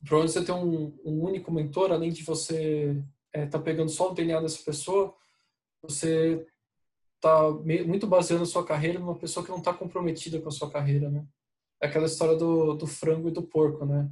[0.06, 3.02] para você ter um, um, único mentor, além de você
[3.34, 5.14] estar é, tá pegando só o DNA dessa pessoa,
[5.82, 6.46] você
[7.26, 7.50] está
[7.84, 11.10] muito baseando a sua carreira numa pessoa que não está comprometida com a sua carreira,
[11.10, 11.26] né?
[11.80, 14.10] É aquela história do, do frango e do porco, né?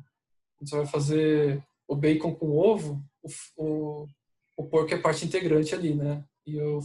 [0.60, 4.08] Você vai fazer o bacon com ovo, o, o,
[4.56, 6.24] o porco é parte integrante ali, né?
[6.46, 6.80] E o,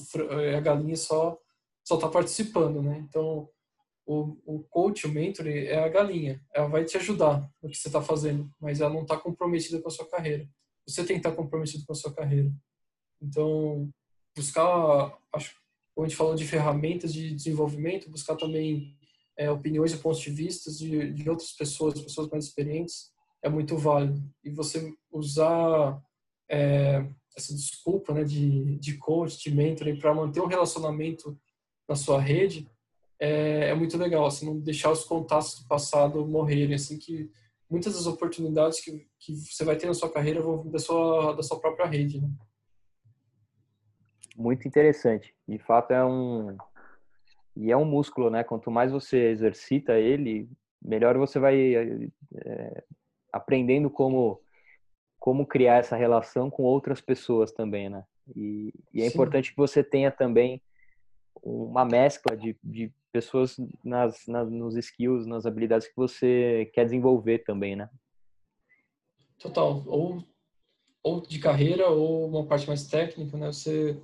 [0.55, 1.37] a galinha só
[1.83, 2.99] só está participando, né?
[2.99, 3.49] Então,
[4.05, 6.39] o, o coach, o mentor, é a galinha.
[6.53, 9.87] Ela vai te ajudar no que você está fazendo, mas ela não está comprometida com
[9.87, 10.47] a sua carreira.
[10.87, 12.51] Você tem que estar tá comprometido com a sua carreira.
[13.19, 13.89] Então,
[14.35, 15.55] buscar, acho,
[15.99, 18.95] como a gente falou de ferramentas de desenvolvimento, buscar também
[19.37, 23.11] é, opiniões e pontos de vista de, de outras pessoas, pessoas mais experientes,
[23.43, 24.23] é muito válido.
[24.41, 26.01] E você usar
[26.49, 31.37] é, essa desculpa né, de, de coach, de mentor, para manter um relacionamento
[31.85, 32.71] na sua rede,
[33.19, 37.29] é, é, muito legal, assim, não deixar os contatos do passado morrerem, assim, que
[37.69, 41.43] muitas das oportunidades que, que você vai ter na sua carreira vão da sua, da
[41.43, 42.29] sua própria rede, né?
[44.39, 45.35] Muito interessante.
[45.47, 46.55] De fato, é um...
[47.55, 48.43] E é um músculo, né?
[48.43, 50.49] Quanto mais você exercita ele,
[50.81, 52.83] melhor você vai é,
[53.33, 54.41] aprendendo como
[55.19, 58.05] como criar essa relação com outras pessoas também, né?
[58.33, 59.13] E, e é Sim.
[59.13, 60.61] importante que você tenha também
[61.43, 67.39] uma mescla de, de pessoas nas, nas, nos skills, nas habilidades que você quer desenvolver
[67.39, 67.89] também, né?
[69.37, 69.83] Total.
[69.85, 70.23] Ou,
[71.03, 73.47] ou de carreira ou uma parte mais técnica, né?
[73.47, 74.01] Você,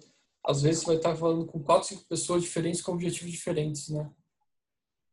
[0.48, 4.10] às vezes, você vai estar falando com quatro, cinco pessoas diferentes com objetivos diferentes, né?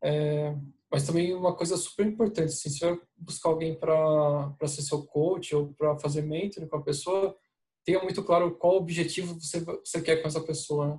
[0.03, 0.57] É,
[0.91, 5.03] mas também uma coisa super importante, assim, se você vai buscar alguém para ser seu
[5.05, 7.37] coach ou para fazer mentoring com a pessoa,
[7.85, 10.89] tenha muito claro qual objetivo você, você quer com essa pessoa.
[10.89, 10.99] Né?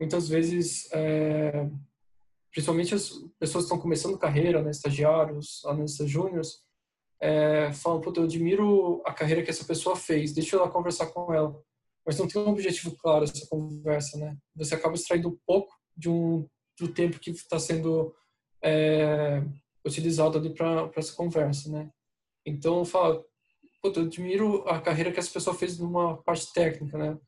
[0.00, 1.68] Muitas vezes, é,
[2.52, 6.60] principalmente as pessoas que estão começando carreira, né, estagiários, analistas júniores,
[7.20, 11.06] é, falam, puta, eu admiro a carreira que essa pessoa fez, deixa eu lá conversar
[11.06, 11.60] com ela.
[12.06, 14.36] Mas não tem um objetivo claro essa conversa, né?
[14.54, 16.48] Você acaba extraindo pouco de um,
[16.78, 18.14] do tempo que está sendo
[18.62, 19.42] é,
[19.84, 21.90] utilizado ali para essa conversa, né?
[22.46, 23.24] Então, fala,
[23.82, 27.18] eu admiro a carreira que essa pessoa fez numa parte técnica, né?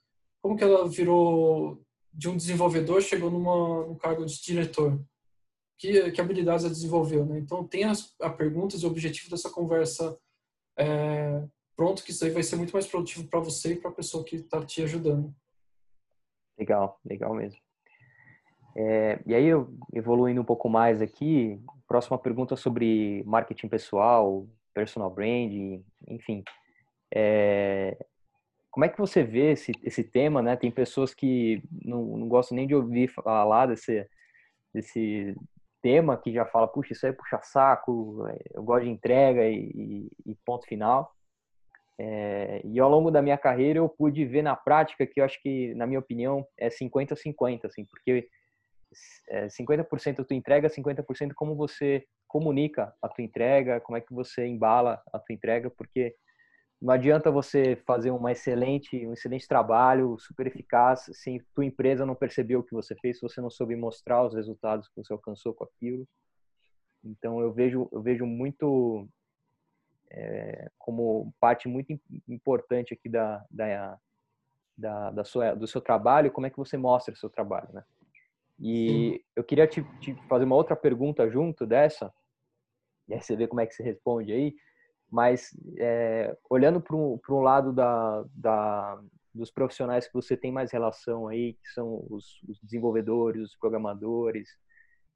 [0.41, 5.01] Como que ela virou de um desenvolvedor chegou numa num cargo de diretor?
[5.79, 7.39] Que, que habilidades ela desenvolveu, né?
[7.39, 10.17] Então tem as, as perguntas e o objetivo dessa conversa
[10.77, 11.45] é,
[11.79, 14.25] pronto, que isso aí vai ser muito mais produtivo para você e para a pessoa
[14.25, 15.33] que está te ajudando.
[16.59, 17.61] Legal, legal mesmo.
[18.77, 25.09] É, e aí, eu, evoluindo um pouco mais aqui, próxima pergunta sobre marketing pessoal, personal
[25.09, 26.43] branding, enfim.
[27.15, 27.97] É,
[28.73, 30.57] como é que você vê esse, esse tema, né?
[30.57, 34.05] Tem pessoas que não, não gostam nem de ouvir falar desse,
[34.75, 35.33] desse
[35.81, 40.11] tema, que já fala, puxa, isso aí é puxa saco, eu gosto de entrega e,
[40.27, 41.15] e ponto final.
[42.01, 45.41] É, e ao longo da minha carreira eu pude ver na prática que eu acho
[45.43, 48.29] que, na minha opinião, é 50-50, assim, porque
[49.49, 54.47] 50% é, tu entrega, 50% como você comunica a tua entrega, como é que você
[54.47, 56.15] embala a tua entrega, porque
[56.81, 62.15] não adianta você fazer uma excelente, um excelente trabalho, super eficaz, se tua empresa não
[62.15, 65.53] percebeu o que você fez, se você não soube mostrar os resultados que você alcançou
[65.53, 66.07] com aquilo.
[67.05, 69.09] Então eu vejo, eu vejo muito
[70.11, 71.99] é, como parte muito
[72.29, 73.99] importante aqui da, da,
[74.77, 77.85] da, da sua, do seu trabalho, como é que você mostra o seu trabalho, né?
[78.61, 82.13] E eu queria te, te, fazer uma outra pergunta junto dessa,
[83.09, 84.55] e aí você vê como é que se responde aí,
[85.11, 89.01] mas é, olhando para um lado da, da,
[89.33, 94.49] dos profissionais que você tem mais relação aí, que são os, os desenvolvedores, os programadores,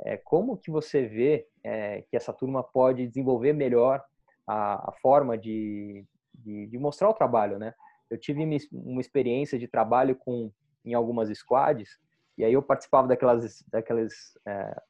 [0.00, 4.02] é, como que você vê é, que essa turma pode desenvolver melhor
[4.46, 7.74] a, a forma de, de, de, mostrar o trabalho, né?
[8.10, 10.50] Eu tive uma experiência de trabalho com
[10.84, 11.98] em algumas squads
[12.36, 14.12] e aí eu participava daquelas, daquelas
[14.46, 14.82] é,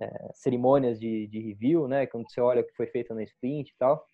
[0.00, 2.06] é, cerimônias de, de review, né?
[2.06, 4.04] Quando você olha o que foi feito na sprint e tal.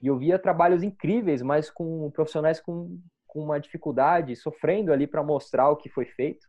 [0.00, 5.22] E eu via trabalhos incríveis, mas com profissionais com, com uma dificuldade, sofrendo ali para
[5.22, 6.46] mostrar o que foi feito,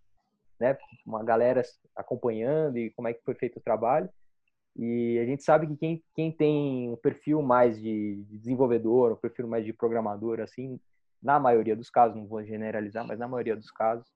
[0.59, 0.77] né?
[1.05, 1.61] Uma galera
[1.95, 4.09] acompanhando e como é que foi feito o trabalho.
[4.75, 9.17] E a gente sabe que quem, quem tem um perfil mais de, de desenvolvedor, um
[9.17, 10.79] perfil mais de programador, assim,
[11.21, 14.07] na maioria dos casos, não vou generalizar, mas na maioria dos casos,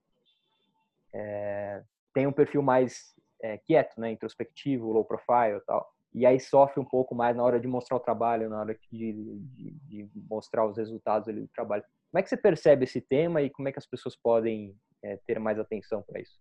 [1.12, 1.82] é,
[2.12, 5.88] tem um perfil mais é, quieto, né, introspectivo, low profile, tal.
[6.12, 9.12] E aí sofre um pouco mais na hora de mostrar o trabalho, na hora de,
[9.12, 11.84] de, de mostrar os resultados ali do trabalho.
[12.10, 15.18] Como é que você percebe esse tema e como é que as pessoas podem é,
[15.26, 16.38] ter mais atenção para isso?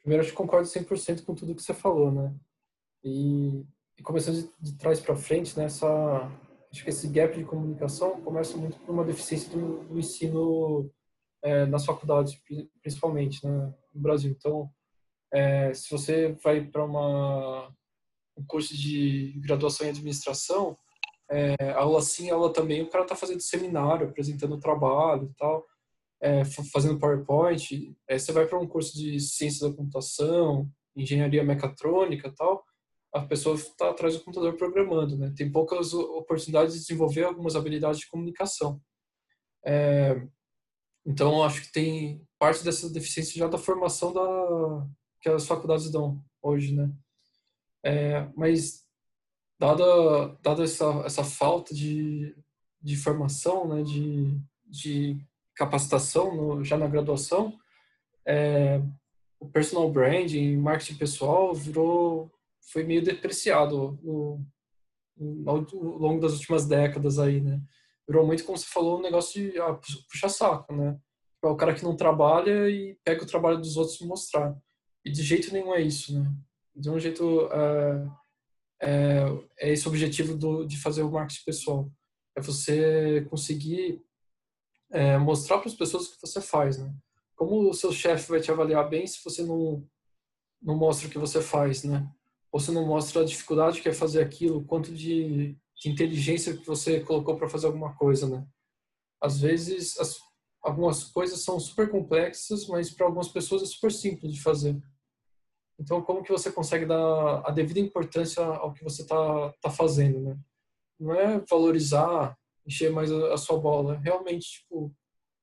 [0.00, 2.34] Primeiro, acho que concordo 100% com tudo que você falou, né?
[3.04, 3.64] E,
[3.98, 6.30] e começando de, trás para frente, né, essa,
[6.70, 10.90] acho que esse gap de comunicação começa muito por uma deficiência do, do ensino
[11.42, 12.40] é, nas faculdades,
[12.80, 14.30] principalmente né, no Brasil.
[14.30, 14.70] Então,
[15.32, 17.72] é, se você vai para uma
[18.38, 20.78] um curso de graduação em administração,
[21.30, 25.66] é, aula sim, aula também, o cara está fazendo seminário, apresentando trabalho e tal,
[26.20, 27.96] é, fazendo PowerPoint.
[28.08, 32.64] É, você vai para um curso de ciência da computação, engenharia mecatrônica tal,
[33.12, 35.32] a pessoa está atrás do computador programando, né?
[35.36, 38.80] Tem poucas oportunidades de desenvolver algumas habilidades de comunicação.
[39.64, 40.20] É,
[41.06, 44.86] então, acho que tem parte dessa deficiência já da formação da,
[45.22, 46.92] que as faculdades dão hoje, né?
[47.82, 48.84] É, mas,
[49.58, 52.36] dada, dada essa, essa falta de,
[52.82, 55.16] de formação, né, de, de
[55.58, 57.58] capacitação no, já na graduação,
[58.26, 58.80] é,
[59.40, 62.30] o personal branding, marketing pessoal virou,
[62.72, 64.40] foi meio depreciado no,
[65.16, 67.60] no, ao longo das últimas décadas aí, né?
[68.08, 70.98] virou muito, como você falou, um negócio de ah, puxa saco, né?
[71.44, 74.56] É o cara que não trabalha e pega o trabalho dos outros e mostrar.
[75.04, 76.32] E de jeito nenhum é isso, né?
[76.74, 78.08] De um jeito, é,
[78.82, 79.24] é,
[79.60, 81.92] é esse o objetivo do, de fazer o marketing pessoal.
[82.34, 84.02] É você conseguir
[84.90, 86.94] é, mostrar para as pessoas o que você faz, né?
[87.36, 89.86] Como o seu chefe vai te avaliar bem se você não,
[90.60, 92.08] não mostra o que você faz, né?
[92.50, 96.66] Ou você não mostra a dificuldade que é fazer aquilo, quanto de, de inteligência que
[96.66, 98.46] você colocou para fazer alguma coisa, né?
[99.20, 100.18] Às vezes, as,
[100.62, 104.80] algumas coisas são super complexas, mas para algumas pessoas é super simples de fazer.
[105.78, 110.20] Então, como que você consegue dar a devida importância ao que você está tá fazendo,
[110.20, 110.38] né?
[110.98, 112.36] Não é valorizar,
[112.68, 113.98] encher mais a, a sua bola.
[113.98, 114.94] Realmente, tipo,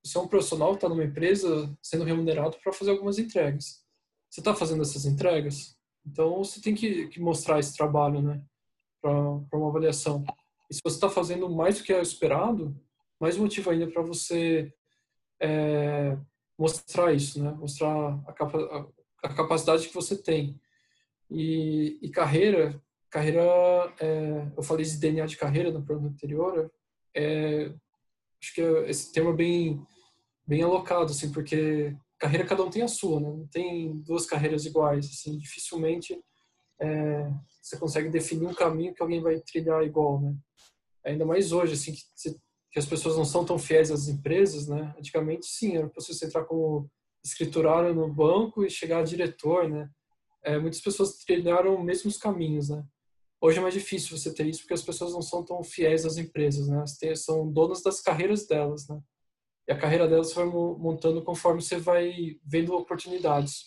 [0.04, 3.84] você é um profissional que está numa empresa sendo remunerado para fazer algumas entregas.
[4.30, 5.76] Você está fazendo essas entregas?
[6.06, 8.42] Então, você tem que, que mostrar esse trabalho, né?
[9.02, 9.12] Para
[9.58, 10.24] uma avaliação.
[10.70, 12.80] E se você está fazendo mais do que é esperado,
[13.20, 14.72] mais motivo ainda para você
[15.40, 16.18] é,
[16.58, 17.52] mostrar isso, né?
[17.52, 18.92] Mostrar a, capa
[19.24, 20.60] a, capacidade que você tem.
[21.32, 23.42] E, e carreira, carreira,
[24.00, 26.72] é, eu falei de DNA de carreira no programa anterior,
[27.16, 27.74] é,
[28.42, 29.82] acho que é esse tema bem,
[30.46, 33.30] bem alocado, assim, porque carreira cada um tem a sua, né?
[33.30, 36.20] Não tem duas carreiras iguais, assim, dificilmente
[36.80, 40.36] é, você consegue definir um caminho que alguém vai trilhar igual, né?
[41.06, 42.36] Ainda mais hoje, assim, que
[42.76, 44.94] que as pessoas não são tão fiéis às empresas, né?
[45.00, 46.92] Antigamente, sim, era possível você entrar como
[47.24, 49.90] escriturário no banco e chegar a diretor, né?
[50.44, 52.84] É, muitas pessoas trilharam os mesmos caminhos, né?
[53.42, 56.18] Hoje é mais difícil você ter isso porque as pessoas não são tão fiéis às
[56.18, 56.84] empresas, né?
[57.04, 59.00] Elas são donas das carreiras delas, né?
[59.68, 63.66] E a carreira delas vai montando conforme você vai vendo oportunidades.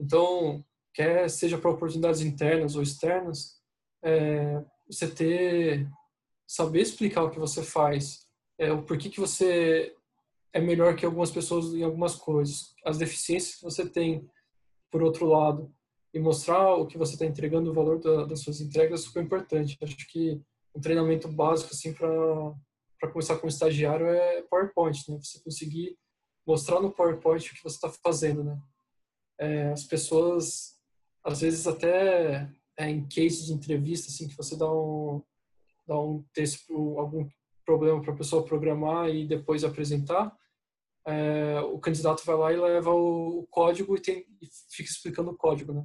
[0.00, 3.60] Então, quer seja para oportunidades internas ou externas,
[4.02, 5.88] é, você ter
[6.46, 8.26] saber explicar o que você faz,
[8.58, 9.94] é, o porquê que você
[10.52, 14.28] é melhor que algumas pessoas em algumas coisas, as deficiências que você tem,
[14.90, 15.74] por outro lado,
[16.14, 19.24] e mostrar o que você está entregando, o valor da, das suas entregas é super
[19.24, 19.76] importante.
[19.82, 20.40] Acho que
[20.72, 25.18] um treinamento básico assim para começar com estagiário é PowerPoint, né?
[25.20, 25.98] Você conseguir
[26.46, 28.56] mostrar no PowerPoint o que você está fazendo, né?
[29.40, 30.78] É, as pessoas
[31.24, 35.20] às vezes até é, em cases de entrevista assim que você dá um
[35.84, 37.28] dar um texto algum
[37.66, 40.34] problema para a pessoa programar e depois apresentar,
[41.06, 45.36] é, o candidato vai lá e leva o código e, tem, e fica explicando o
[45.36, 45.84] código, né?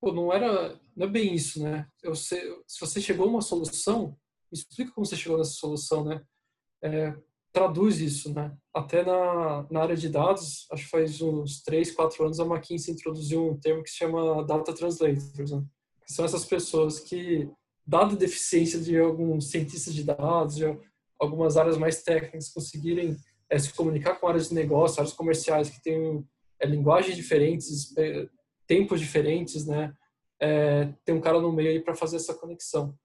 [0.00, 1.86] Pô, não era, não é bem isso, né?
[2.02, 4.16] Eu sei, se você chegou a uma solução,
[4.50, 6.22] explica como você chegou nessa solução, né?
[6.82, 7.14] É,
[7.52, 8.56] traduz isso, né?
[8.72, 12.94] Até na, na área de dados, acho que faz uns 3, 4 anos a McKinsey
[12.94, 15.64] introduziu um termo que se chama Data Translators, né?
[16.06, 17.50] Que são essas pessoas que
[17.86, 20.64] dada a deficiência de alguns cientistas de dados, de
[21.18, 23.16] algumas áreas mais técnicas conseguirem
[23.50, 26.24] é, se comunicar com áreas de negócio, áreas comerciais que têm
[26.58, 28.28] é, linguagens diferentes, é,
[28.70, 29.92] tempos diferentes, né?
[30.40, 32.96] É, tem um cara no meio aí para fazer essa conexão.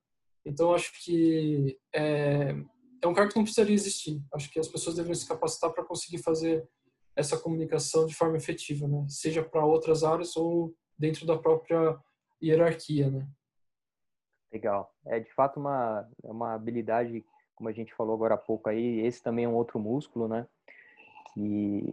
[0.46, 2.56] Então, acho que é,
[3.02, 4.22] é um cara que não precisaria existir.
[4.32, 6.70] Acho que as pessoas deveriam se capacitar para conseguir fazer
[7.16, 9.08] essa comunicação de forma efetiva, né?
[9.10, 12.00] Seja para outras áreas ou dentro da própria
[12.44, 13.28] hierarquia, né?
[14.54, 14.94] Legal.
[15.08, 19.00] É de fato uma, é uma habilidade, como a gente falou agora há pouco aí,
[19.00, 20.46] esse também é um outro músculo, né?
[21.34, 21.92] Que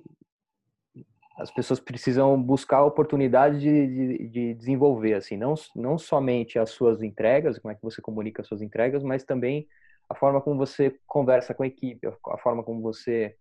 [1.37, 6.71] as pessoas precisam buscar a oportunidade de, de, de, desenvolver, assim, não, não somente as
[6.71, 9.67] suas entregas, como é que você comunica as suas entregas, mas também
[10.09, 13.35] a forma como você conversa com a equipe, a forma como você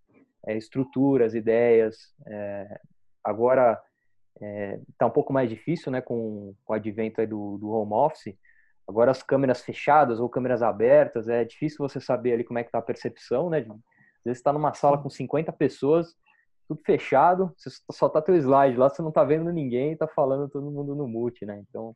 [0.47, 2.13] é, estrutura as ideias.
[2.25, 2.79] É,
[3.23, 3.81] agora
[4.89, 8.35] está é, um pouco mais difícil, né, com, com o advento do, do home office,
[8.91, 12.71] Agora as câmeras fechadas ou câmeras abertas, é difícil você saber ali como é que
[12.71, 13.59] tá a percepção, né?
[13.59, 16.13] Às vezes está numa sala com 50 pessoas,
[16.75, 20.49] tudo fechado, você só tá teu slide lá, você não tá vendo ninguém, tá falando
[20.49, 21.63] todo mundo no mute, né?
[21.67, 21.95] Então,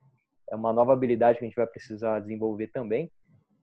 [0.50, 3.12] é uma nova habilidade que a gente vai precisar desenvolver também,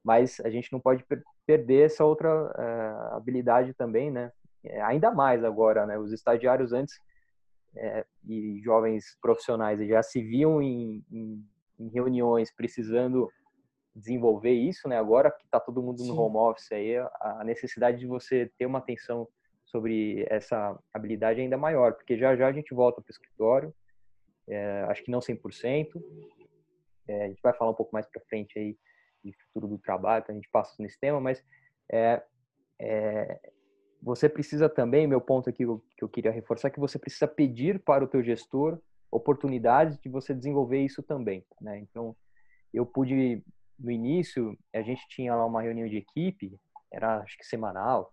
[0.05, 4.31] mas a gente não pode per perder essa outra é, habilidade também, né?
[4.65, 5.99] É, ainda mais agora, né?
[5.99, 6.95] Os estagiários antes
[7.77, 11.45] é, e jovens profissionais já se viam em, em
[11.83, 13.29] em reuniões precisando
[13.95, 14.99] desenvolver isso, né?
[14.99, 18.79] Agora que está todo mundo no home office aí, a necessidade de você ter uma
[18.79, 19.29] atenção
[19.73, 23.75] sobre essa habilidade ainda maior, porque já já a gente volta para o escritório,
[24.47, 25.89] é, acho que não 100%,
[27.09, 28.77] é, a gente vai falar um pouco mais para frente aí
[29.25, 31.43] de futuro do trabalho, então a gente passa nesse tema, mas
[31.91, 32.23] é,
[32.81, 33.41] é,
[34.03, 35.65] você precisa também, meu ponto aqui
[35.97, 38.79] que eu queria reforçar, que você precisa pedir para o teu gestor
[39.11, 41.79] oportunidades de você desenvolver isso também, né?
[41.79, 42.17] Então,
[42.73, 43.45] eu pude
[43.79, 46.59] no início, a gente tinha lá uma reunião de equipe,
[46.91, 48.13] era acho que semanal,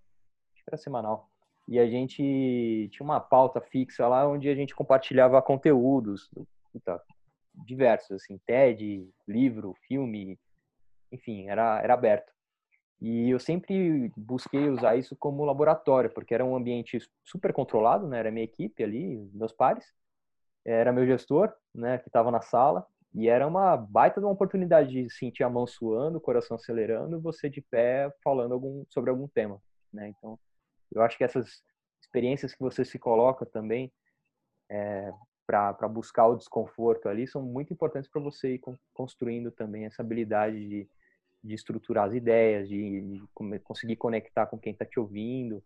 [0.54, 1.29] acho que era semanal.
[1.70, 6.28] E a gente tinha uma pauta fixa lá onde a gente compartilhava conteúdos.
[6.74, 7.00] Puta,
[7.54, 10.40] diversos, assim, TED, livro, filme,
[11.12, 12.34] enfim, era, era aberto.
[13.00, 18.18] E eu sempre busquei usar isso como laboratório, porque era um ambiente super controlado, né?
[18.18, 19.86] Era minha equipe ali, meus pares,
[20.66, 24.90] era meu gestor, né, que estava na sala, e era uma baita de uma oportunidade
[24.90, 29.28] de sentir a mão suando, o coração acelerando, você de pé falando algum, sobre algum
[29.28, 29.62] tema,
[29.94, 30.10] né?
[30.10, 30.38] Então,
[30.92, 31.64] eu acho que essas
[32.02, 33.92] experiências que você se coloca também
[34.70, 35.12] é,
[35.46, 38.62] para buscar o desconforto ali são muito importantes para você ir
[38.94, 40.88] construindo também essa habilidade de,
[41.44, 45.64] de estruturar as ideias, de, de conseguir conectar com quem está te ouvindo.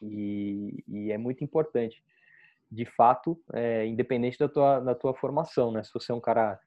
[0.00, 2.00] E, e, é muito importante,
[2.70, 5.82] de fato, é, independente da tua, da tua formação, né?
[5.82, 6.60] Se você é um cara,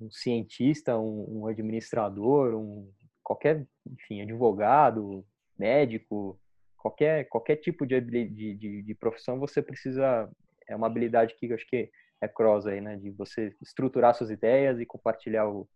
[0.00, 2.88] um cientista, um, um administrador, um
[3.22, 5.24] qualquer, enfim, advogado,
[5.58, 6.38] médico,
[6.82, 10.28] qualquer qualquer tipo de, de, de, de profissão, você precisa
[10.66, 12.96] é uma habilidade que eu acho que é cross aí, né?
[12.96, 15.68] De você estruturar suas ideias e compartilhar o,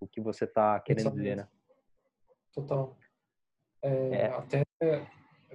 [0.00, 1.48] o que você está querendo dizer, né?
[2.52, 2.96] Total.
[3.82, 4.26] É, é.
[4.26, 4.64] Até,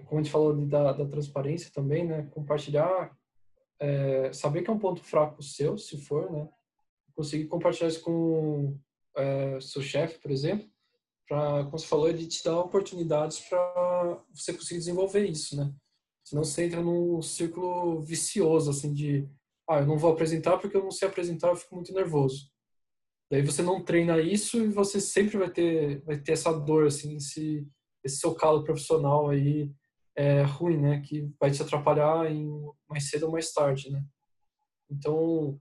[0.06, 2.28] como a gente falou da, da transparência também, né?
[2.32, 3.16] Compartilhar,
[3.80, 6.48] é, saber que é um ponto fraco seu, se for, né?
[7.16, 8.78] Conseguir compartilhar isso com
[9.16, 10.70] é, seu chefe, por exemplo,
[11.30, 15.72] para, como você falou, ele te dá oportunidades para você conseguir desenvolver isso, né?
[16.24, 19.30] Senão você entra num círculo vicioso, assim, de
[19.70, 22.50] ah, eu não vou apresentar porque eu não sei apresentar, eu fico muito nervoso.
[23.32, 27.16] Daí você não treina isso e você sempre vai ter, vai ter essa dor, assim,
[27.16, 27.68] esse,
[28.04, 29.72] esse seu calo profissional aí
[30.16, 31.02] é ruim, né?
[31.02, 32.50] Que vai te atrapalhar em
[32.90, 34.04] mais cedo ou mais tarde, né?
[34.90, 35.60] Então,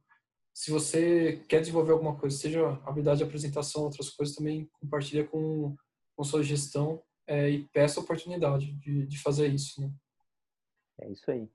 [0.59, 5.77] se você quer desenvolver alguma coisa, seja habilidade de apresentação, outras coisas, também compartilha com,
[6.17, 9.89] com sua gestão é, e peça a oportunidade de, de fazer isso, né?
[11.01, 11.49] É isso aí.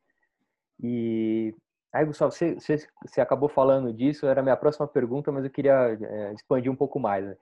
[0.81, 1.53] E
[1.91, 5.51] aí, Gustavo, você, você, você, acabou falando disso, era a minha próxima pergunta, mas eu
[5.51, 7.25] queria é, expandir um pouco mais.
[7.25, 7.35] Né?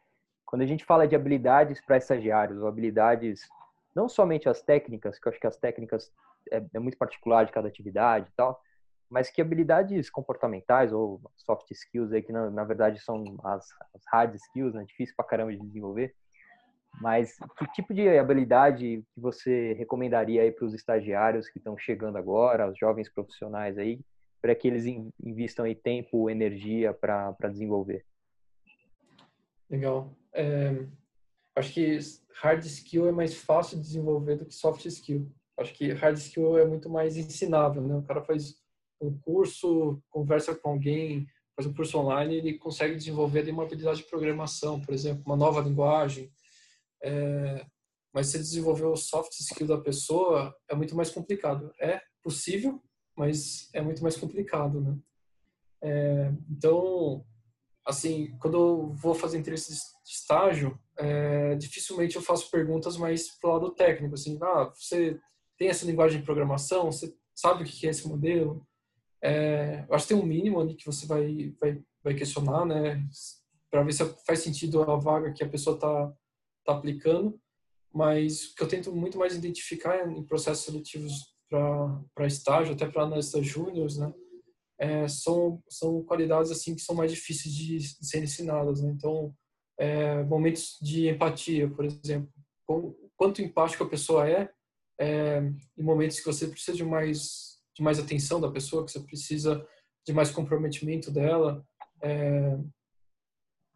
[0.43, 3.47] Quando a gente fala de habilidades para estagiários, ou habilidades,
[3.95, 6.11] não somente as técnicas, que eu acho que as técnicas
[6.51, 8.59] é, é muito particular de cada atividade e tal,
[9.11, 14.01] mas que habilidades comportamentais ou soft skills aí que na, na verdade são as, as,
[14.07, 14.85] hard skills, né?
[14.85, 16.15] Difícil pra caramba de desenvolver.
[17.01, 22.17] Mas que tipo de habilidade que você recomendaria aí para os estagiários que estão chegando
[22.17, 23.99] agora, os jovens profissionais aí,
[24.41, 24.85] para que eles
[25.21, 28.05] invistam aí tempo, energia para desenvolver?
[29.69, 30.09] Legal.
[30.33, 30.85] É,
[31.55, 31.99] acho que
[32.41, 35.29] hard skill é mais fácil de desenvolver do que soft skill.
[35.57, 37.95] Acho que hard skill é muito mais ensinável, né?
[37.95, 38.60] O cara faz
[39.01, 44.09] um curso, conversa com alguém, faz um curso online, ele consegue desenvolver uma habilidade de
[44.09, 46.31] programação, por exemplo, uma nova linguagem,
[47.03, 47.65] é,
[48.13, 51.71] mas se desenvolver o soft skill da pessoa é muito mais complicado.
[51.79, 52.81] É possível,
[53.15, 54.97] mas é muito mais complicado, né?
[55.83, 57.25] É, então,
[57.85, 63.53] assim, quando eu vou fazer entrevista de estágio, é, dificilmente eu faço perguntas mais pro
[63.53, 65.19] lado técnico, assim, ah, você
[65.57, 68.65] tem essa linguagem de programação, você sabe o que é esse modelo?
[69.23, 73.03] É, eu acho que tem um mínimo ali que você vai, vai, vai questionar, né,
[73.69, 76.13] para ver se faz sentido a vaga que a pessoa está
[76.61, 77.39] está aplicando,
[77.93, 83.03] mas o que eu tento muito mais identificar em processos seletivos para estágio, até para
[83.03, 84.13] analistas júniores, né,
[84.79, 88.81] é, são, são qualidades assim que são mais difíceis de, de ser ensinadas.
[88.81, 88.91] Né?
[88.91, 89.33] Então,
[89.77, 92.31] é, momentos de empatia, por exemplo,
[93.15, 94.49] quanto empático a pessoa é,
[94.99, 95.39] é,
[95.77, 97.50] em momentos que você precisa de mais
[97.81, 99.67] de mais atenção da pessoa, que você precisa
[100.05, 101.65] de mais comprometimento dela,
[101.99, 102.57] é,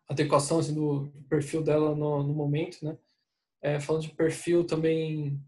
[0.07, 2.95] adequação assim, do perfil dela no, no momento, né?
[3.63, 5.41] É, falando de perfil também,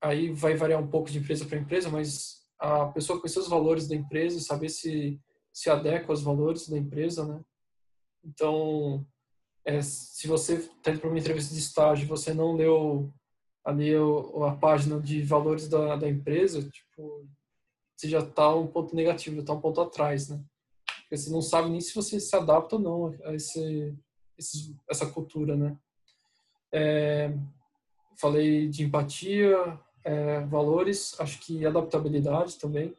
[0.00, 3.86] aí vai variar um pouco de empresa para empresa, mas a pessoa conhecer os valores
[3.86, 5.20] da empresa, saber se
[5.52, 7.44] se adequa aos valores da empresa, né?
[8.24, 9.04] Então,
[9.64, 13.12] é, se você está indo para uma entrevista de estágio, você não leu
[13.64, 17.28] ali a página de valores da, da empresa, tipo,
[18.00, 20.42] você já está um ponto negativo, está um ponto atrás, né?
[21.02, 23.94] Porque você não sabe nem se você se adapta ou não a esse
[24.88, 25.76] essa cultura, né?
[26.72, 27.30] É,
[28.18, 32.94] falei de empatia, é, valores, acho que adaptabilidade também.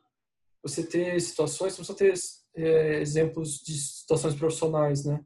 [0.61, 5.25] Você ter situações, você precisa ter é, exemplos de situações profissionais, né?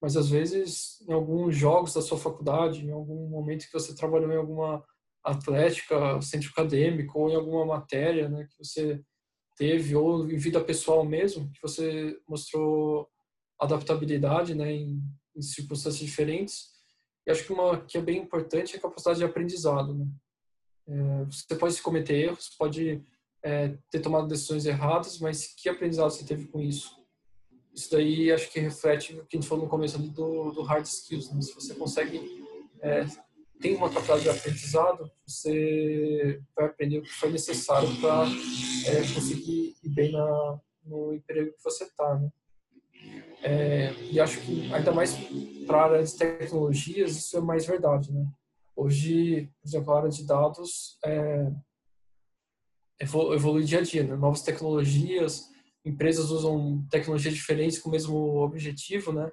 [0.00, 4.32] Mas às vezes, em alguns jogos da sua faculdade, em algum momento que você trabalhou
[4.32, 4.84] em alguma
[5.24, 9.02] atlética, centro acadêmico, ou em alguma matéria, né, que você
[9.56, 13.08] teve, ou em vida pessoal mesmo, que você mostrou
[13.58, 15.02] adaptabilidade né, em,
[15.34, 16.74] em circunstâncias diferentes.
[17.26, 19.94] E acho que uma que é bem importante é a capacidade de aprendizado.
[19.94, 20.06] Né?
[20.88, 23.02] É, você pode cometer erros, pode
[23.42, 27.02] é, ter tomado decisões erradas, mas que aprendizado você teve com isso?
[27.74, 30.62] isso daí acho que reflete o que a gente falou no começo ali do, do
[30.62, 31.32] hard skills.
[31.32, 31.42] Né?
[31.42, 32.44] Se você consegue,
[32.80, 33.04] é,
[33.60, 38.26] tem uma capacidade de aprendizado, você vai aprender o que foi necessário para
[38.86, 42.18] é, conseguir ir bem na, no emprego que você está.
[42.18, 42.30] Né?
[43.42, 45.14] É, e acho que ainda mais
[45.66, 48.26] para a área de tecnologias isso é mais verdade, né?
[48.76, 51.52] Hoje, por exemplo, a área de dados é,
[52.98, 54.16] evolui dia a dia, né?
[54.16, 55.48] novas tecnologias,
[55.84, 59.30] empresas usam tecnologias diferentes com o mesmo objetivo, né?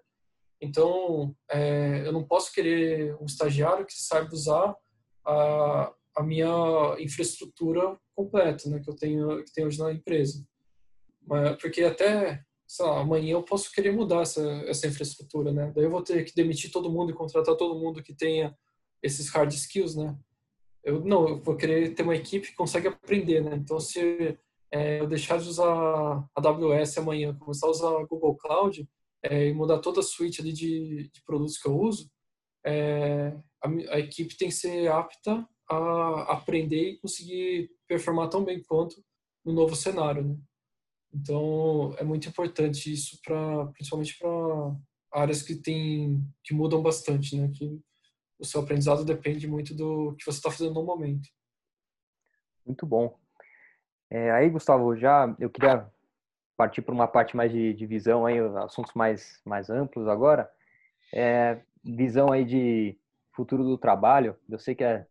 [0.62, 4.76] Então, é, eu não posso querer um estagiário que saiba usar
[5.26, 8.80] a, a minha infraestrutura completa, né?
[8.80, 10.46] Que eu tenho que tenho hoje na empresa,
[11.26, 15.74] Mas, porque até sei lá, amanhã eu posso querer mudar essa, essa infraestrutura, né?
[15.76, 18.56] Daí eu vou ter que demitir todo mundo e contratar todo mundo que tenha
[19.04, 20.16] esses hard skills, né?
[20.84, 23.56] Eu não, eu vou querer ter uma equipe que consegue aprender, né?
[23.56, 24.38] Então, se
[24.72, 28.88] é, eu deixar de usar a AWS amanhã, começar a usar a Google Cloud
[29.24, 32.10] é, e mudar toda a suite ali de, de produtos que eu uso,
[32.66, 38.62] é, a, a, equipe tem que ser apta a aprender e conseguir performar tão bem
[38.64, 39.04] quanto
[39.46, 40.38] no novo cenário, né?
[41.14, 44.30] Então, é muito importante isso para principalmente para
[45.14, 47.52] áreas que tem que mudam bastante, né?
[47.54, 47.80] Que
[48.40, 51.28] o seu aprendizado depende muito do que você está fazendo no momento.
[52.66, 53.20] Muito bom.
[54.10, 55.90] É, aí, Gustavo, já eu queria
[56.62, 60.48] partir para uma parte mais de, de, visão aí, assuntos mais mais amplos agora.
[61.12, 62.96] É, visão aí de
[63.36, 64.36] futuro do trabalho.
[64.48, 65.08] Eu sei que é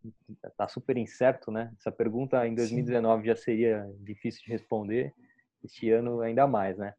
[0.55, 1.73] tá super incerto, né?
[1.77, 3.27] Essa pergunta em 2019 Sim.
[3.27, 5.13] já seria difícil de responder
[5.61, 6.93] este ano ainda mais, né?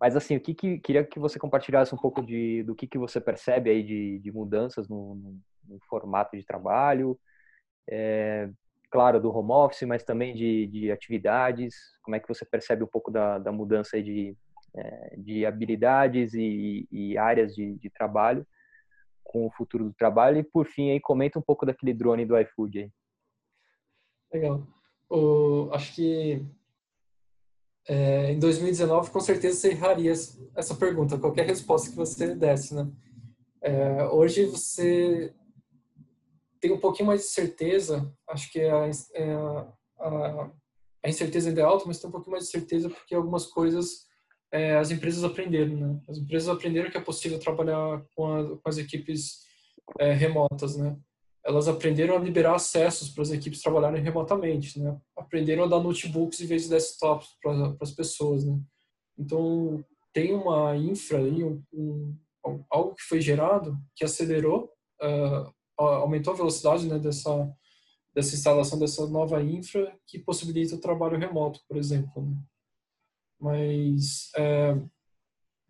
[0.00, 2.98] Mas assim, o que, que queria que você compartilhasse um pouco de, do que, que
[2.98, 7.16] você percebe aí de, de mudanças no, no, no, formato de trabalho,
[7.88, 8.50] é,
[8.94, 12.86] claro, do home office, mas também de, de atividades, como é que você percebe um
[12.86, 14.36] pouco da, da mudança de,
[14.72, 18.46] é, de habilidades e, e áreas de, de, trabalho
[19.24, 22.38] com o futuro do trabalho e por fim aí comenta um pouco daquele drone do
[22.38, 22.90] iFood aí.
[24.32, 24.64] Legal.
[25.10, 26.46] O, acho que
[27.88, 32.88] é, em 2019, com certeza você erraria essa pergunta, qualquer resposta que você desse, né?
[33.60, 35.34] É, hoje você
[36.64, 39.34] tem um pouquinho mais de certeza, acho que a, é,
[40.00, 40.50] a,
[41.04, 44.06] a incerteza ainda é alta, mas tem um pouquinho mais de certeza porque algumas coisas
[44.50, 46.00] é, as empresas aprenderam, né?
[46.08, 49.40] As empresas aprenderam que é possível trabalhar com, a, com as equipes
[49.98, 50.96] é, remotas, né?
[51.44, 54.98] elas aprenderam a liberar acessos para as equipes trabalharem remotamente, né?
[55.14, 58.58] Aprenderam a dar notebooks em vez de desktops para as pessoas, né?
[59.18, 59.84] Então,
[60.14, 66.36] tem uma infra aí, um, um, algo que foi gerado que acelerou, uh, aumentou a
[66.36, 67.50] velocidade né, dessa,
[68.14, 72.22] dessa instalação dessa nova infra que possibilita o trabalho remoto, por exemplo.
[72.22, 72.36] Né?
[73.40, 74.90] Mas, é, o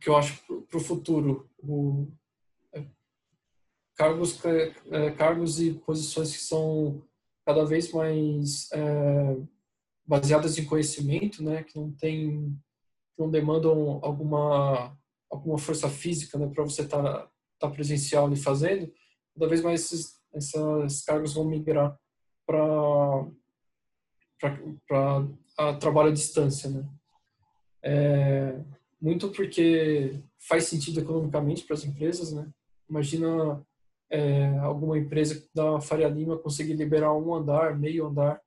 [0.01, 2.13] que eu acho para o futuro, o,
[3.97, 4.45] cargos,
[4.91, 7.03] é, cargos e posições que são
[7.45, 9.37] cada vez mais é,
[10.07, 12.57] baseadas em conhecimento, né, que não tem,
[13.19, 14.97] não demandam alguma
[15.31, 18.93] alguma força física, né, para você estar tá, tá presencial e fazendo,
[19.35, 21.99] cada vez mais esses, esses cargos vão migrar
[22.47, 23.27] para
[24.87, 26.87] para trabalho à distância, né?
[27.83, 28.61] É,
[29.01, 32.51] muito porque faz sentido economicamente para as empresas, né?
[32.89, 33.65] Imagina
[34.11, 38.41] é, alguma empresa da Faria Lima conseguir liberar um andar, meio andar,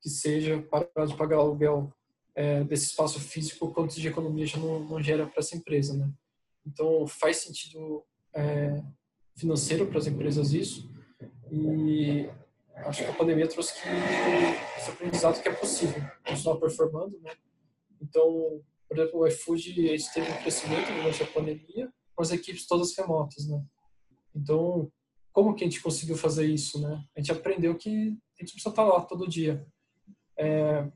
[0.00, 1.92] que seja para de pagar aluguel
[2.34, 6.10] é, desse espaço físico, quanto de economia já não, não gera para essa empresa, né?
[6.66, 8.82] Então faz sentido é,
[9.36, 10.90] financeiro para as empresas isso
[11.50, 12.28] e
[12.76, 13.88] acho que a pandemia trouxe que
[14.78, 17.32] esse aprendizado que é possível continuar performando, né?
[18.00, 19.74] Então, por exemplo, o iFood
[20.12, 23.62] teve um crescimento durante a pandemia com as equipes todas remotas, né?
[24.34, 24.90] Então,
[25.32, 27.04] como que a gente conseguiu fazer isso, né?
[27.16, 29.66] A gente aprendeu que a gente precisa estar lá todo dia.
[30.38, 30.90] É,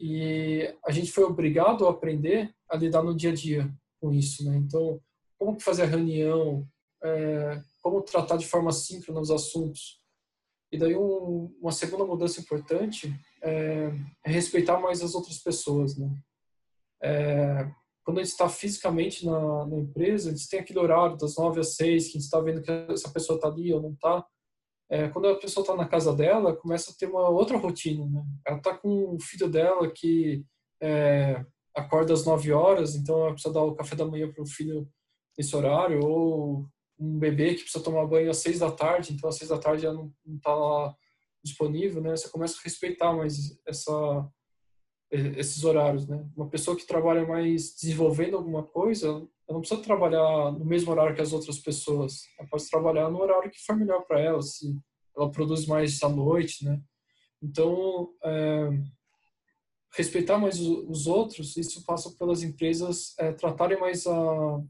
[0.00, 3.70] e a gente foi obrigado a aprender a lidar no dia a dia
[4.00, 4.56] com isso, né?
[4.56, 5.00] Então,
[5.38, 6.66] como que fazer a reunião,
[7.02, 10.00] é, como tratar de forma síncrona os assuntos.
[10.70, 13.12] E daí um, uma segunda mudança importante
[13.42, 13.90] é,
[14.24, 16.10] é, respeitar mais as outras pessoas, né?
[17.02, 17.70] É,
[18.04, 21.60] quando a gente está fisicamente na, na, empresa, a gente tem aquele horário das nove
[21.60, 24.26] às seis, que a gente está vendo que essa pessoa está ali ou não está.
[24.90, 28.06] É, quando a pessoa está na casa dela, começa a ter uma outra rotina.
[28.06, 28.24] Né?
[28.46, 30.42] Ela está com o filho dela que
[30.82, 34.46] é, acorda às nove horas, então ela precisa dar o café da manhã para o
[34.46, 34.88] filho
[35.36, 36.66] nesse horário, ou
[36.98, 39.82] um bebê que precisa tomar banho às seis da tarde, então às seis da tarde
[39.82, 40.94] já não está lá
[41.42, 42.16] disponível, né?
[42.16, 44.28] Você começa a respeitar mais essa
[45.10, 46.22] esses horários, né?
[46.36, 51.14] Uma pessoa que trabalha mais desenvolvendo alguma coisa, ela não precisa trabalhar no mesmo horário
[51.14, 52.24] que as outras pessoas.
[52.38, 54.78] Ela pode trabalhar no horário que for melhor para ela, se
[55.16, 56.78] ela produz mais à noite, né?
[57.42, 58.68] Então, é,
[59.96, 64.62] respeitar mais os outros, isso passa pelas empresas é, tratarem mais a,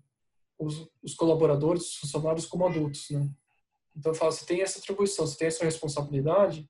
[0.59, 3.28] os, os, colaboradores, os funcionários como adultos, né?
[3.96, 6.68] Então, fala, você tem essa atribuição, você tem essa responsabilidade,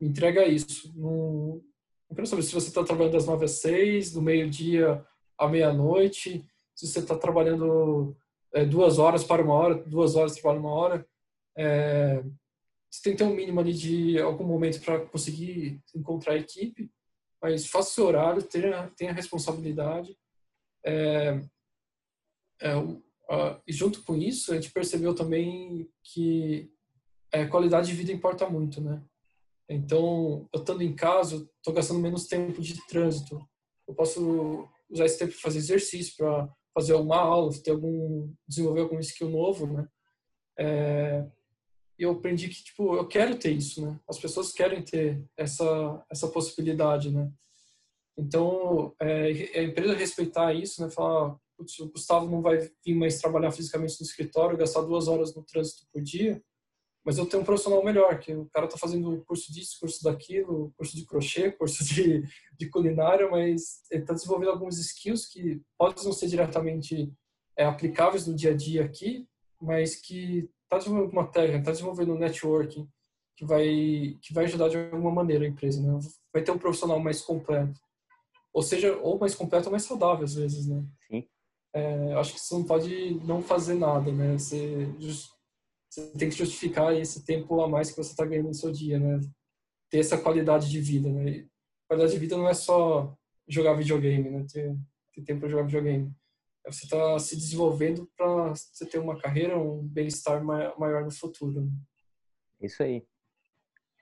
[0.00, 0.92] entrega isso.
[0.96, 1.62] Não,
[2.08, 5.04] não quero saber se você está trabalhando das nove às seis, do meio-dia
[5.36, 8.16] à meia-noite, se você está trabalhando
[8.52, 11.06] é, duas horas para uma hora, duas horas para uma hora.
[11.56, 12.22] É,
[12.90, 16.90] você tem que ter um mínimo ali de algum momento para conseguir encontrar a equipe,
[17.40, 20.16] mas faça o seu horário, tenha, tenha responsabilidade.
[20.84, 21.40] É,
[22.60, 22.72] é,
[23.66, 26.70] e junto com isso, a gente percebeu também que
[27.32, 29.02] a qualidade de vida importa muito, né?
[29.68, 33.40] Então, eu estando em casa, estou gastando menos tempo de trânsito.
[33.86, 38.80] Eu posso usar esse tempo para fazer exercício, para fazer uma aula, ter algum, desenvolver
[38.80, 39.88] algum skill novo, né?
[40.58, 41.24] É,
[41.96, 44.00] eu aprendi que, tipo, eu quero ter isso, né?
[44.08, 47.30] As pessoas querem ter essa, essa possibilidade, né?
[48.16, 50.90] Então, é, a empresa respeitar isso, né?
[50.90, 55.42] Falar, o Gustavo não vai vir mais trabalhar fisicamente no escritório, gastar duas horas no
[55.42, 56.42] trânsito por dia,
[57.04, 60.72] mas eu tenho um profissional melhor, que o cara está fazendo curso disso, curso daquilo,
[60.76, 62.22] curso de crochê, curso de,
[62.58, 67.12] de culinária, mas ele está desenvolvendo alguns skills que podem não ser diretamente
[67.56, 69.26] é, aplicáveis no dia a dia aqui,
[69.60, 72.88] mas que está desenvolvendo uma técnica, está desenvolvendo um networking
[73.36, 75.98] que vai, que vai ajudar de alguma maneira a empresa, né?
[76.32, 77.80] Vai ter um profissional mais completo.
[78.52, 80.84] Ou seja, ou mais completo ou mais saudável, às vezes, né?
[81.08, 81.26] Sim.
[81.72, 84.36] É, acho que você não pode não fazer nada, né?
[84.38, 84.86] Você
[85.88, 88.98] você tem que justificar esse tempo a mais que você está ganhando no seu dia,
[88.98, 89.20] né?
[89.90, 91.46] Ter essa qualidade de vida, né?
[91.88, 93.16] Qualidade de vida não é só
[93.48, 94.46] jogar videogame, né?
[94.52, 94.76] Ter,
[95.12, 96.12] ter tempo para jogar videogame.
[96.64, 101.62] É você está se desenvolvendo para você ter uma carreira, um bem-estar maior no futuro.
[101.62, 101.70] Né?
[102.60, 103.04] Isso aí.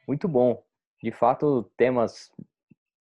[0.07, 0.63] Muito bom.
[1.03, 2.31] De fato, temas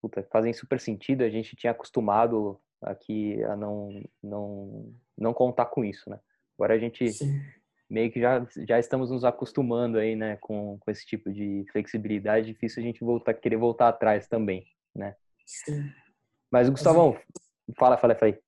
[0.00, 1.22] puta, fazem super sentido.
[1.22, 6.18] A gente tinha acostumado aqui a não, não, não contar com isso, né?
[6.56, 7.40] Agora a gente Sim
[7.88, 12.52] meio que já, já estamos nos acostumando aí, né, com, com esse tipo de flexibilidade,
[12.52, 15.16] difícil a gente voltar, querer voltar atrás também, né?
[15.46, 15.90] Sim.
[16.50, 17.16] Mas, Gustavão,
[17.78, 18.38] fala, fala, fala aí.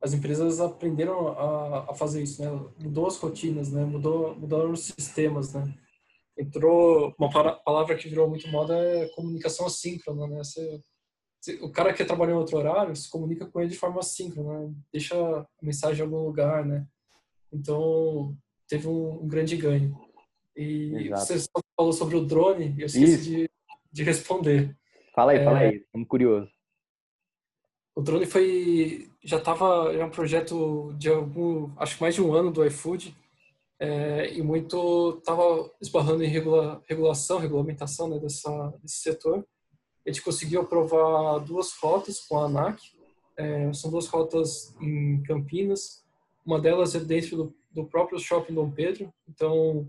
[0.00, 2.48] As empresas aprenderam a, a fazer isso, né?
[2.78, 3.84] Mudou as rotinas, né?
[3.84, 5.74] Mudou, mudaram os sistemas, né?
[6.36, 7.30] Entrou uma
[7.64, 10.38] palavra que virou muito moda é comunicação assíncrona, né?
[10.38, 10.80] Você,
[11.60, 14.74] o cara que trabalha em outro horário se comunica com ele de forma assíncrona, né?
[14.92, 16.86] deixa a mensagem em algum lugar, né?
[17.52, 18.36] Então,
[18.68, 19.98] teve um, um grande ganho.
[20.56, 21.26] E Exato.
[21.26, 23.50] você falou sobre o drone, eu esqueci de,
[23.92, 24.76] de, responder.
[25.14, 26.50] Fala aí, é, fala aí, estamos curiosos.
[27.94, 32.32] O drone foi já estava é um projeto de algum, acho que mais de um
[32.32, 33.16] ano do iFood
[33.80, 39.46] é, e muito estava esbarrando em regula, regulação, regulamentação né, dessa, desse setor.
[40.06, 42.80] A gente conseguiu aprovar duas rotas com a ANAC,
[43.36, 46.04] é, são duas rotas em Campinas,
[46.44, 49.12] uma delas é dentro do do próprio Shopping Dom Pedro.
[49.28, 49.88] Então,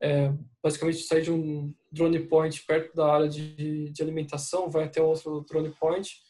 [0.00, 0.32] é,
[0.62, 5.44] basicamente, sai de um drone point perto da área de, de alimentação, vai até outro
[5.48, 6.20] drone point,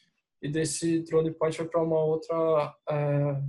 [0.43, 3.43] e desse drone point vai para uma outra, é,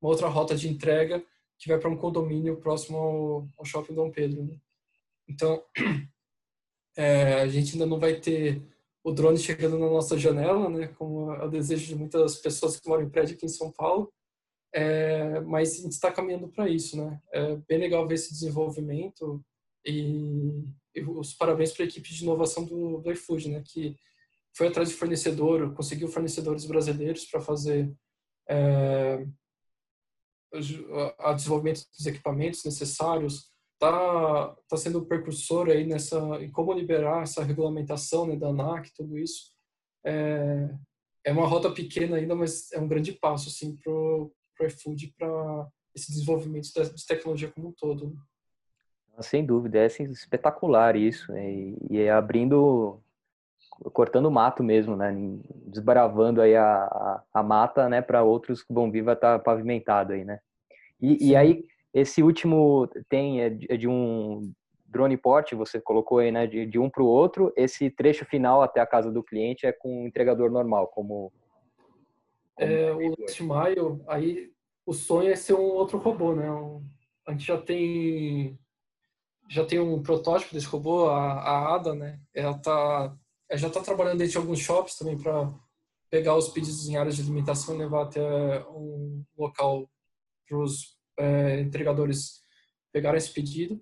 [0.00, 1.22] uma outra rota de entrega
[1.58, 4.44] que vai para um condomínio próximo ao, ao Shopping Dom Pedro.
[4.44, 4.56] Né?
[5.28, 5.62] Então,
[6.96, 8.62] é, a gente ainda não vai ter
[9.02, 12.88] o drone chegando na nossa janela, né, como é o desejo de muitas pessoas que
[12.88, 14.12] moram em prédio aqui em São Paulo,
[14.72, 17.20] é, mas a gente está caminhando para isso, né?
[17.32, 19.44] É bem legal ver esse desenvolvimento
[19.84, 20.62] e,
[20.94, 23.62] e os parabéns para a equipe de inovação do, do iFood, né?
[23.66, 23.96] Que
[24.56, 27.92] foi atrás de fornecedor, conseguiu fornecedores brasileiros para fazer
[28.48, 29.26] é,
[30.52, 33.50] o desenvolvimento dos equipamentos necessários,
[33.80, 39.18] está tá sendo precursor aí nessa em como liberar essa regulamentação né, da ANAC, tudo
[39.18, 39.52] isso.
[40.04, 40.68] É,
[41.24, 45.14] é uma rota pequena ainda, mas é um grande passo assim pro para o iFood
[45.16, 48.10] para esse desenvolvimento de tecnologia como um todo.
[48.10, 49.22] Né?
[49.22, 51.32] Sem dúvida, é assim, espetacular isso.
[51.32, 51.50] Né?
[51.90, 53.00] E, é abrindo,
[53.92, 55.14] cortando mato mesmo, né?
[55.66, 58.02] Desbravando aí a, a, a mata, né?
[58.02, 60.40] Para outros que vão vai estar tá pavimentado aí, né?
[61.00, 64.52] E, e, aí, esse último tem, é de, é um
[64.86, 66.46] drone port, você colocou aí, né?
[66.46, 67.52] De, de um para o outro.
[67.56, 71.32] Esse trecho final até a casa do cliente é com um entregador normal, como
[72.60, 74.52] é, o Last Mile, aí
[74.84, 76.50] o sonho é ser um outro robô, né?
[76.52, 76.84] Um,
[77.26, 78.58] a gente já tem
[79.48, 82.20] já tem um protótipo desse robô, a, a Ada, né?
[82.34, 83.16] Ela tá
[83.48, 85.52] ela já está trabalhando dentro de alguns shops também para
[86.10, 88.20] pegar os pedidos em áreas de alimentação e levar até
[88.68, 89.88] um local
[90.46, 92.42] para os é, entregadores
[92.92, 93.80] pegarem esse pedido.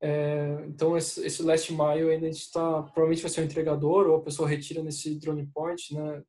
[0.00, 4.22] É, então, esse, esse last mile ainda está, provavelmente vai ser um entregador ou a
[4.22, 6.22] pessoa retira nesse drone point, né,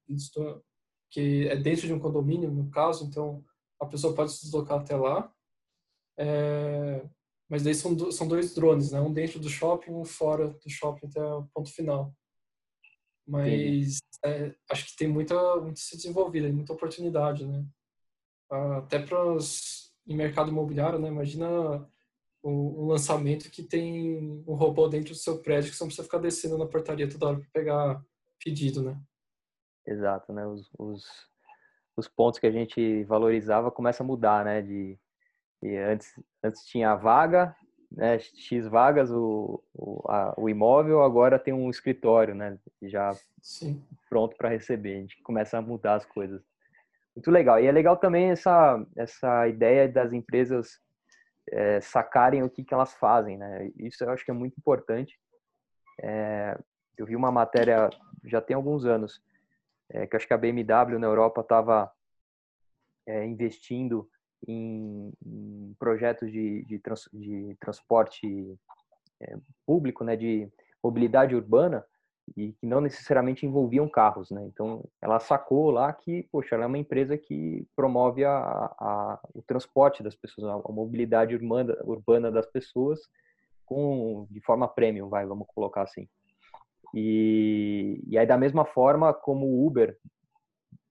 [1.11, 3.43] que é dentro de um condomínio, no caso, então
[3.79, 5.31] a pessoa pode se deslocar até lá.
[6.17, 7.05] É,
[7.49, 11.07] mas daí são, são dois drones, né, um dentro do shopping um fora do shopping
[11.07, 12.13] até o ponto final.
[13.27, 17.65] Mas é, acho que tem muita, muito se desenvolver, muita oportunidade, né?
[18.49, 21.07] Até para os em mercado imobiliário, né?
[21.07, 21.87] Imagina
[22.43, 26.19] um, lançamento que tem um robô dentro do seu prédio que você não precisa ficar
[26.19, 28.05] descendo na portaria toda hora para pegar
[28.43, 28.99] pedido, né?
[29.85, 30.45] Exato, né?
[30.45, 31.05] Os, os,
[31.97, 34.61] os, pontos que a gente valorizava começam a mudar, né?
[34.61, 34.97] De,
[35.61, 37.55] de antes, antes tinha a vaga,
[37.91, 38.19] né?
[38.19, 42.59] X vagas o, o, a, o imóvel, agora tem um escritório, né?
[42.83, 43.83] Já Sim.
[44.09, 44.97] pronto para receber.
[44.97, 46.43] A gente começa a mudar as coisas.
[47.15, 47.59] Muito legal.
[47.59, 50.79] E é legal também essa, essa ideia das empresas
[51.49, 53.71] é, sacarem o que, que elas fazem, né?
[53.77, 55.17] Isso eu acho que é muito importante.
[56.01, 56.57] É,
[56.97, 57.89] eu vi uma matéria
[58.25, 59.21] já tem alguns anos
[59.89, 61.91] é, que acho que a BMW na Europa estava
[63.07, 64.09] é, investindo
[64.47, 68.59] em, em projetos de, de, trans, de transporte
[69.21, 70.51] é, público, né, de
[70.83, 71.85] mobilidade urbana
[72.35, 74.43] e que não necessariamente envolviam carros, né?
[74.45, 79.41] Então, ela sacou lá que, poxa, ela é uma empresa que promove a, a o
[79.41, 82.99] transporte das pessoas, a, mobilidade urbana, urbana das pessoas
[83.65, 86.07] com de forma premium, vai, vamos colocar assim.
[86.93, 89.97] E, e aí da mesma forma como o Uber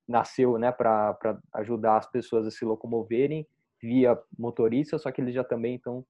[0.06, 1.16] nasceu, né, para
[1.54, 3.46] ajudar as pessoas a se locomoverem
[3.80, 6.04] via motorista, só que eles já também estão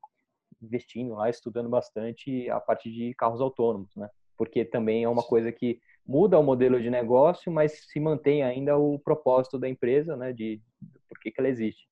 [0.61, 4.09] investindo lá, estudando bastante a parte de carros autônomos, né?
[4.37, 8.77] Porque também é uma coisa que muda o modelo de negócio, mas se mantém ainda
[8.77, 10.61] o propósito da empresa, né, de
[11.09, 11.89] por que, que ela existe.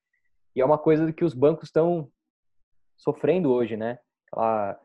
[0.55, 2.09] E é uma coisa que os bancos estão
[2.97, 3.99] sofrendo hoje, né?
[4.31, 4.79] Aquela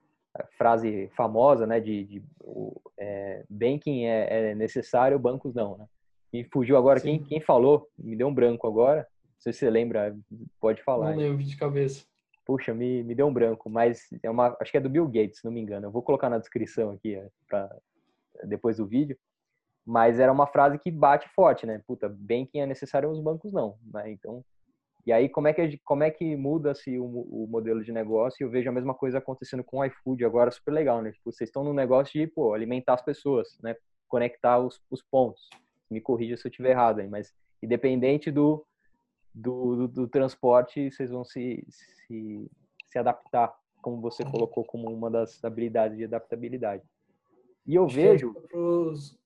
[0.58, 5.86] frase famosa, né, de, de o, é, banking é, é, necessário, bancos não, né?
[6.32, 9.70] E fugiu agora, quem, quem falou, me deu um branco agora, não sei se você
[9.70, 10.16] lembra,
[10.60, 11.12] pode falar.
[11.12, 12.06] Não lembro de cabeça.
[12.48, 15.40] Puxa, me, me deu um branco, mas é uma, acho que é do Bill Gates,
[15.40, 15.88] se não me engano.
[15.88, 17.70] Eu vou colocar na descrição aqui é, para
[18.46, 19.18] depois do vídeo.
[19.86, 21.82] Mas era uma frase que bate forte, né?
[21.86, 24.10] Puta, banking é necessário os bancos não, né?
[24.10, 24.46] Então,
[25.06, 28.46] e aí como é que como é que muda-se o, o, modelo de negócio?
[28.46, 31.12] Eu vejo a mesma coisa acontecendo com o iFood agora, super legal, né?
[31.12, 33.76] Tipo, vocês estão no negócio de, pô, alimentar as pessoas, né?
[34.08, 35.50] Conectar os, os pontos.
[35.92, 38.66] Me corrija se eu estiver errado aí, mas independente do
[39.38, 42.52] do, do, do transporte, vocês vão se, se,
[42.88, 44.32] se adaptar, como você uhum.
[44.32, 46.84] colocou como uma das habilidades de adaptabilidade.
[47.66, 48.34] E eu Acho é vejo.
[48.34, 49.18] Pros...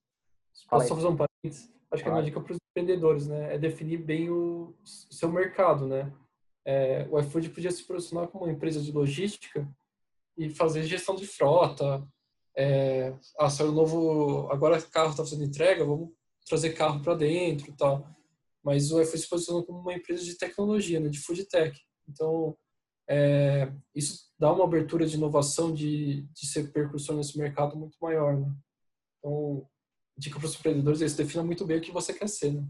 [0.69, 1.71] Posso só fazer um parênteses?
[1.89, 3.55] Acho que é uma dica para os empreendedores, né?
[3.55, 6.11] É definir bem o, seu mercado, né?
[6.65, 9.67] É, o iFood podia se posicionar como uma empresa de logística
[10.37, 12.05] e fazer gestão de frota.
[12.55, 14.49] É, ah, saiu novo.
[14.51, 16.09] Agora o carro está fazendo entrega, vamos
[16.45, 18.05] trazer carro para dentro tal
[18.63, 21.77] mas o iFood se posicionou como uma empresa de tecnologia, né, de food tech.
[22.07, 22.55] Então,
[23.09, 28.37] é, isso dá uma abertura de inovação, de, de ser percussor nesse mercado muito maior.
[28.37, 28.53] Né?
[29.17, 29.67] Então,
[30.17, 32.53] dica para os empreendedores é isso, defina muito bem o que você quer ser.
[32.53, 32.65] Né?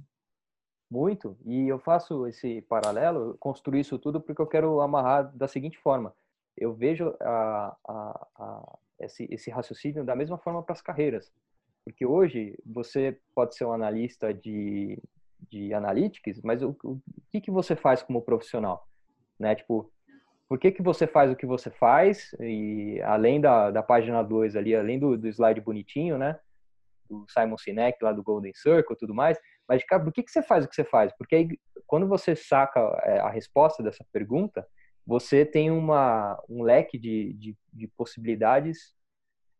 [0.89, 1.37] Muito.
[1.45, 6.13] E eu faço esse paralelo, construir isso tudo porque eu quero amarrar da seguinte forma.
[6.57, 11.31] Eu vejo a, a, a, esse, esse raciocínio da mesma forma para as carreiras.
[11.85, 15.01] Porque hoje você pode ser um analista de,
[15.49, 17.01] de analytics, mas o, o
[17.31, 18.87] que, que você faz como profissional?
[19.39, 19.55] Né?
[19.55, 19.91] Tipo,
[20.47, 22.35] por que, que você faz o que você faz?
[22.39, 26.37] E além da, da página 2 ali, além do, do slide bonitinho, né?
[27.09, 29.39] Do Simon Sinek lá do Golden Circle tudo mais.
[29.67, 31.13] Mas, cara, por que, que você faz o que você faz?
[31.17, 34.67] Porque aí, quando você saca é, a resposta dessa pergunta,
[35.05, 38.93] você tem uma, um leque de, de, de possibilidades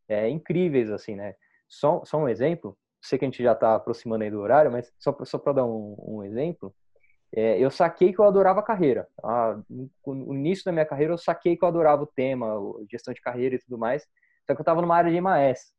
[0.09, 1.35] é, incríveis, assim, né?
[1.69, 4.93] Só, só um exemplo, sei que a gente já está aproximando aí do horário, mas
[4.99, 6.73] só, só para dar um, um exemplo,
[7.33, 9.07] é, eu saquei que eu adorava carreira.
[9.23, 9.59] Ah,
[10.05, 12.47] no início da minha carreira, eu saquei que eu adorava o tema,
[12.89, 14.03] gestão de carreira e tudo mais,
[14.45, 15.73] só que eu estava numa área de MAS,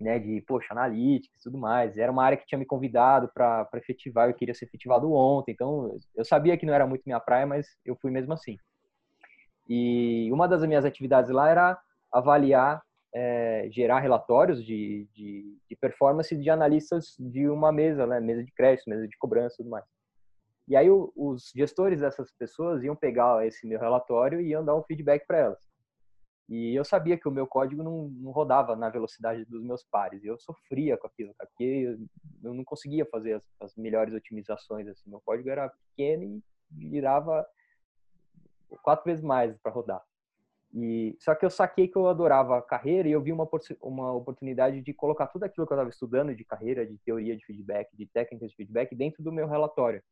[0.00, 1.96] né, de, poxa, analítica e tudo mais.
[1.96, 5.96] Era uma área que tinha me convidado para efetivar, eu queria ser efetivado ontem, então
[6.14, 8.56] eu sabia que não era muito minha praia, mas eu fui mesmo assim.
[9.68, 11.78] E uma das minhas atividades lá era
[12.12, 12.82] avaliar
[13.14, 18.20] é, gerar relatórios de, de, de, performance de analistas de uma mesa, né?
[18.20, 19.84] mesa de crédito, mesa de cobrança e tudo mais.
[20.66, 24.76] E aí o, os gestores dessas pessoas iam pegar esse meu relatório e iam dar
[24.76, 25.72] um feedback para elas.
[26.48, 30.24] E eu sabia que o meu código não, não rodava na velocidade dos meus pares.
[30.24, 31.96] Eu sofria com aquilo, porque
[32.42, 34.86] eu não conseguia fazer as, as melhores otimizações.
[34.88, 35.08] Assim.
[35.08, 36.42] Meu código era pequeno
[36.76, 37.46] e virava
[38.82, 40.02] quatro vezes mais para rodar.
[40.74, 43.48] E só que eu saquei que eu adorava a carreira e eu vi uma
[43.82, 47.44] uma oportunidade de colocar tudo aquilo que eu estava estudando de carreira, de teoria de
[47.44, 50.02] feedback, de técnicas de feedback dentro do meu relatório,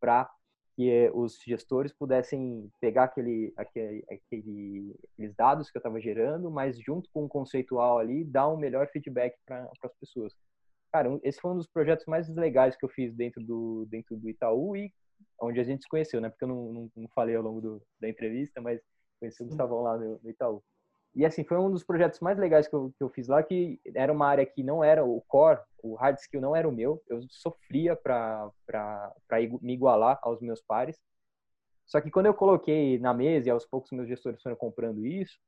[0.00, 0.28] para
[0.74, 6.80] que os gestores pudessem pegar aquele, aquele, aquele aqueles dados que eu estava gerando, mas
[6.80, 10.34] junto com o conceitual ali, dar um melhor feedback para as pessoas.
[10.90, 14.28] Cara, esse foi um dos projetos mais legais que eu fiz dentro do dentro do
[14.28, 14.92] Itaú e
[15.40, 16.28] onde a gente se conheceu, né?
[16.28, 18.80] Porque eu não, não, não falei ao longo do, da entrevista, mas
[19.22, 20.62] conheci o Gustavão lá no, no, Itaú.
[21.14, 23.80] E assim, foi um dos projetos mais legais que eu, que eu fiz lá, que
[23.94, 27.02] era uma área que não era o core, o hard skill não era o meu.
[27.06, 28.50] Eu sofria para
[29.60, 30.98] me igualar aos meus pares.
[31.86, 35.38] Só que quando eu coloquei na mesa e aos poucos meus gestores foram comprando isso,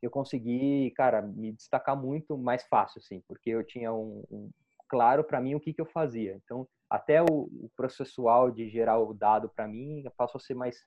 [0.00, 4.50] eu consegui, cara, me destacar muito mais fácil, assim, porque eu tinha um, um
[4.88, 6.40] claro para mim o que, que eu fazia.
[6.44, 10.82] Então, até o, o processual de gerar o dado para mim passou a ser mais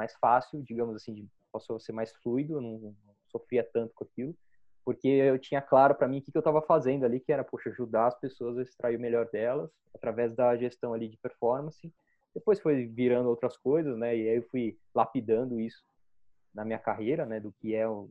[0.00, 2.94] mais fácil, digamos assim, passou a ser mais fluido, eu não
[3.30, 4.34] sofria tanto com aquilo,
[4.82, 7.44] porque eu tinha claro para mim o que, que eu estava fazendo ali, que era,
[7.44, 11.92] poxa, ajudar as pessoas a extrair o melhor delas através da gestão ali de performance.
[12.34, 14.16] Depois foi virando outras coisas, né?
[14.16, 15.84] E aí eu fui lapidando isso
[16.54, 17.38] na minha carreira, né?
[17.38, 18.08] Do que é o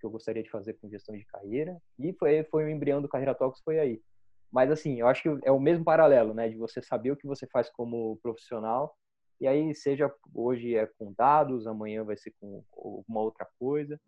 [0.00, 1.80] que eu gostaria de fazer com gestão de carreira.
[1.98, 4.02] E foi, foi o embrião do Carreira Talks, foi aí.
[4.50, 6.48] Mas assim, eu acho que é o mesmo paralelo, né?
[6.48, 8.96] De você saber o que você faz como profissional
[9.40, 13.98] e aí, seja hoje é com dados, amanhã vai ser com alguma outra coisa.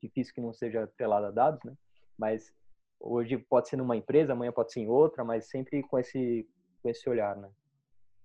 [0.00, 1.74] Difícil que não seja atrelado a dados, né?
[2.16, 2.52] Mas
[3.00, 6.48] hoje pode ser numa empresa, amanhã pode ser em outra, mas sempre com esse,
[6.80, 7.50] com esse olhar, né?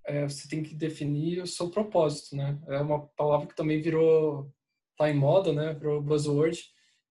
[0.05, 2.59] É, você tem que definir o seu propósito, né?
[2.67, 4.51] É uma palavra que também virou,
[4.95, 5.73] tá em moda, né?
[5.73, 6.61] Virou buzzword,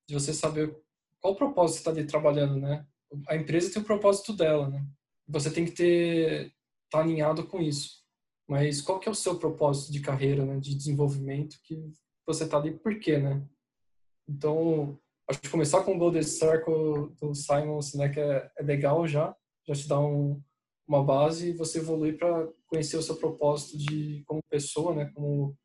[0.06, 0.76] de você saber
[1.20, 2.86] qual propósito você está ali trabalhando, né?
[3.28, 4.86] A empresa tem o propósito dela, né?
[5.26, 6.52] Você tem que ter,
[6.88, 8.01] tá alinhado com isso.
[8.48, 11.92] Mas qual que é o seu propósito de carreira, né, de desenvolvimento que
[12.26, 13.46] você está ali por quê, né?
[14.28, 14.98] Então,
[15.28, 19.34] acho que começar com o Golden Circle do Simon Sinek é, é legal já,
[19.66, 20.40] já te dá um,
[20.86, 25.56] uma base e você evoluir para conhecer o seu propósito de como pessoa, né, como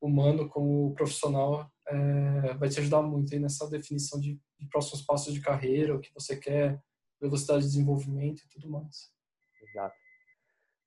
[0.00, 5.32] humano, como profissional, é, vai te ajudar muito aí nessa definição de, de próximos passos
[5.32, 6.80] de carreira, o que você quer,
[7.20, 9.10] velocidade de desenvolvimento e tudo mais.
[9.62, 10.05] Exato.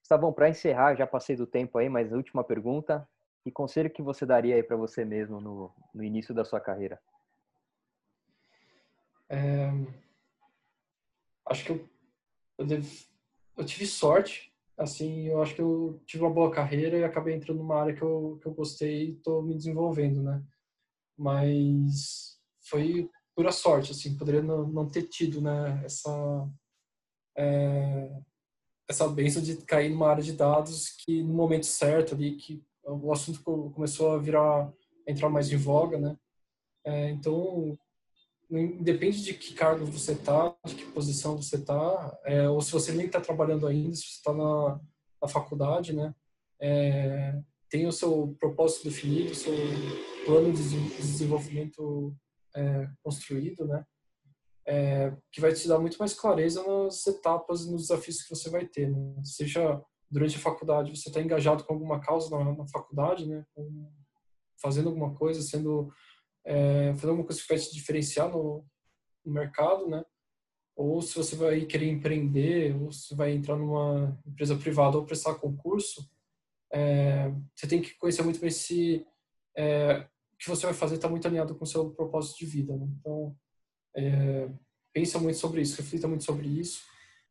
[0.09, 3.07] Gustavão, para encerrar, já passei do tempo aí, mas última pergunta.
[3.43, 6.99] Que conselho que você daria aí para você mesmo no, no início da sua carreira?
[9.29, 9.69] É,
[11.45, 11.87] acho que eu,
[12.57, 12.67] eu,
[13.55, 17.59] eu, tive sorte, assim, eu acho que eu tive uma boa carreira e acabei entrando
[17.59, 20.43] numa área que eu, que eu gostei e estou me desenvolvendo, né?
[21.15, 26.49] Mas foi pura sorte, assim, poderia não, não ter tido, né, essa...
[27.37, 28.21] É,
[28.89, 33.13] essa benção de cair numa área de dados que no momento certo ali, que o
[33.13, 34.73] assunto começou a virar,
[35.07, 36.17] entrar mais em voga, né?
[36.83, 37.77] É, então,
[38.49, 42.91] independe de que cargo você está, de que posição você está, é, ou se você
[42.91, 44.79] nem está trabalhando ainda, se você está na,
[45.21, 46.15] na, faculdade, né?
[46.59, 47.39] É,
[47.69, 49.53] tem o seu propósito definido, o seu
[50.25, 50.63] plano de
[50.97, 52.15] desenvolvimento
[52.55, 53.85] é, construído, né?
[54.69, 58.51] É, que vai te dar muito mais clareza nas etapas e nos desafios que você
[58.51, 58.87] vai ter.
[58.87, 59.15] Né?
[59.23, 63.43] Seja durante a faculdade, você está engajado com alguma causa na, na faculdade, né?
[63.55, 63.91] Com,
[64.61, 65.91] fazendo alguma coisa, sendo
[66.45, 68.63] é, fazendo alguma coisa que vai te diferenciar no,
[69.25, 70.03] no, mercado, né?
[70.75, 75.35] Ou se você vai querer empreender, ou se vai entrar numa empresa privada ou prestar
[75.35, 76.07] concurso,
[76.71, 79.05] é, você tem que conhecer muito bem se
[79.57, 82.75] é, o que você vai fazer está muito alinhado com o seu propósito de vida.
[82.77, 82.87] Né?
[82.99, 83.35] Então,
[83.95, 84.49] é,
[84.93, 86.81] pensa muito sobre isso, reflita muito sobre isso.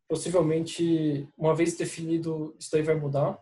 [0.09, 3.39] Possivelmente, uma vez definido, isso daí vai mudar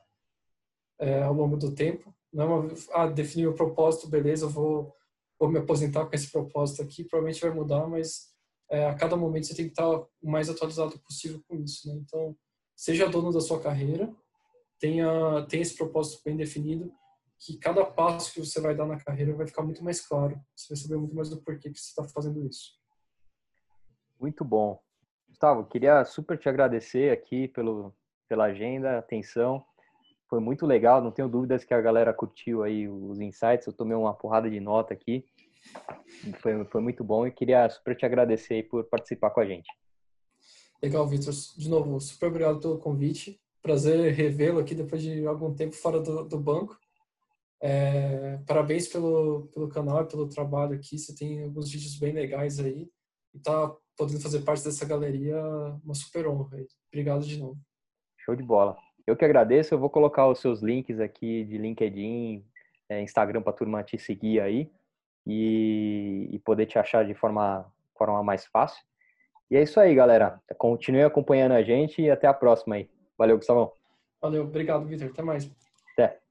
[0.98, 2.14] é, ao longo do tempo.
[2.32, 4.94] Não é uma, ah, definir o propósito, beleza, eu vou,
[5.38, 8.34] vou me aposentar com esse propósito aqui, provavelmente vai mudar, mas
[8.70, 11.88] é, a cada momento você tem que estar o mais atualizado possível com isso.
[11.88, 11.94] Né?
[12.04, 12.36] Então,
[12.74, 14.12] seja dono da sua carreira,
[14.78, 16.92] tenha, tenha esse propósito bem definido,
[17.38, 20.40] que cada passo que você vai dar na carreira vai ficar muito mais claro.
[20.54, 22.72] Você vai saber muito mais do porquê que você está fazendo isso.
[24.20, 24.80] Muito bom.
[25.28, 27.94] Gustavo, queria super te agradecer aqui pelo,
[28.28, 29.64] pela agenda, atenção.
[30.28, 33.66] Foi muito legal, não tenho dúvidas que a galera curtiu aí os insights.
[33.66, 35.24] Eu tomei uma porrada de nota aqui.
[36.40, 39.68] Foi, foi muito bom e queria super te agradecer por participar com a gente.
[40.82, 41.32] Legal, Vitor.
[41.56, 43.40] De novo, super obrigado pelo convite.
[43.62, 46.78] Prazer revê-lo aqui depois de algum tempo fora do, do banco.
[47.60, 50.98] É, parabéns pelo, pelo canal e pelo trabalho aqui.
[50.98, 52.88] Você tem alguns vídeos bem legais aí.
[53.34, 55.36] E tá podendo fazer parte dessa galeria,
[55.84, 56.58] uma super honra.
[56.88, 57.58] Obrigado de novo.
[58.18, 58.76] Show de bola.
[59.06, 59.74] Eu que agradeço.
[59.74, 62.44] Eu vou colocar os seus links aqui de LinkedIn,
[62.88, 64.70] é, Instagram para a turma te seguir aí
[65.26, 67.66] e, e, poder te achar de forma,
[67.96, 68.84] forma mais fácil.
[69.50, 70.40] E é isso aí, galera.
[70.58, 72.90] Continue acompanhando a gente e até a próxima aí.
[73.16, 73.72] Valeu, Gustavão.
[74.20, 75.08] Valeu, obrigado, Vitor.
[75.08, 75.50] Até mais.
[75.92, 76.25] Até.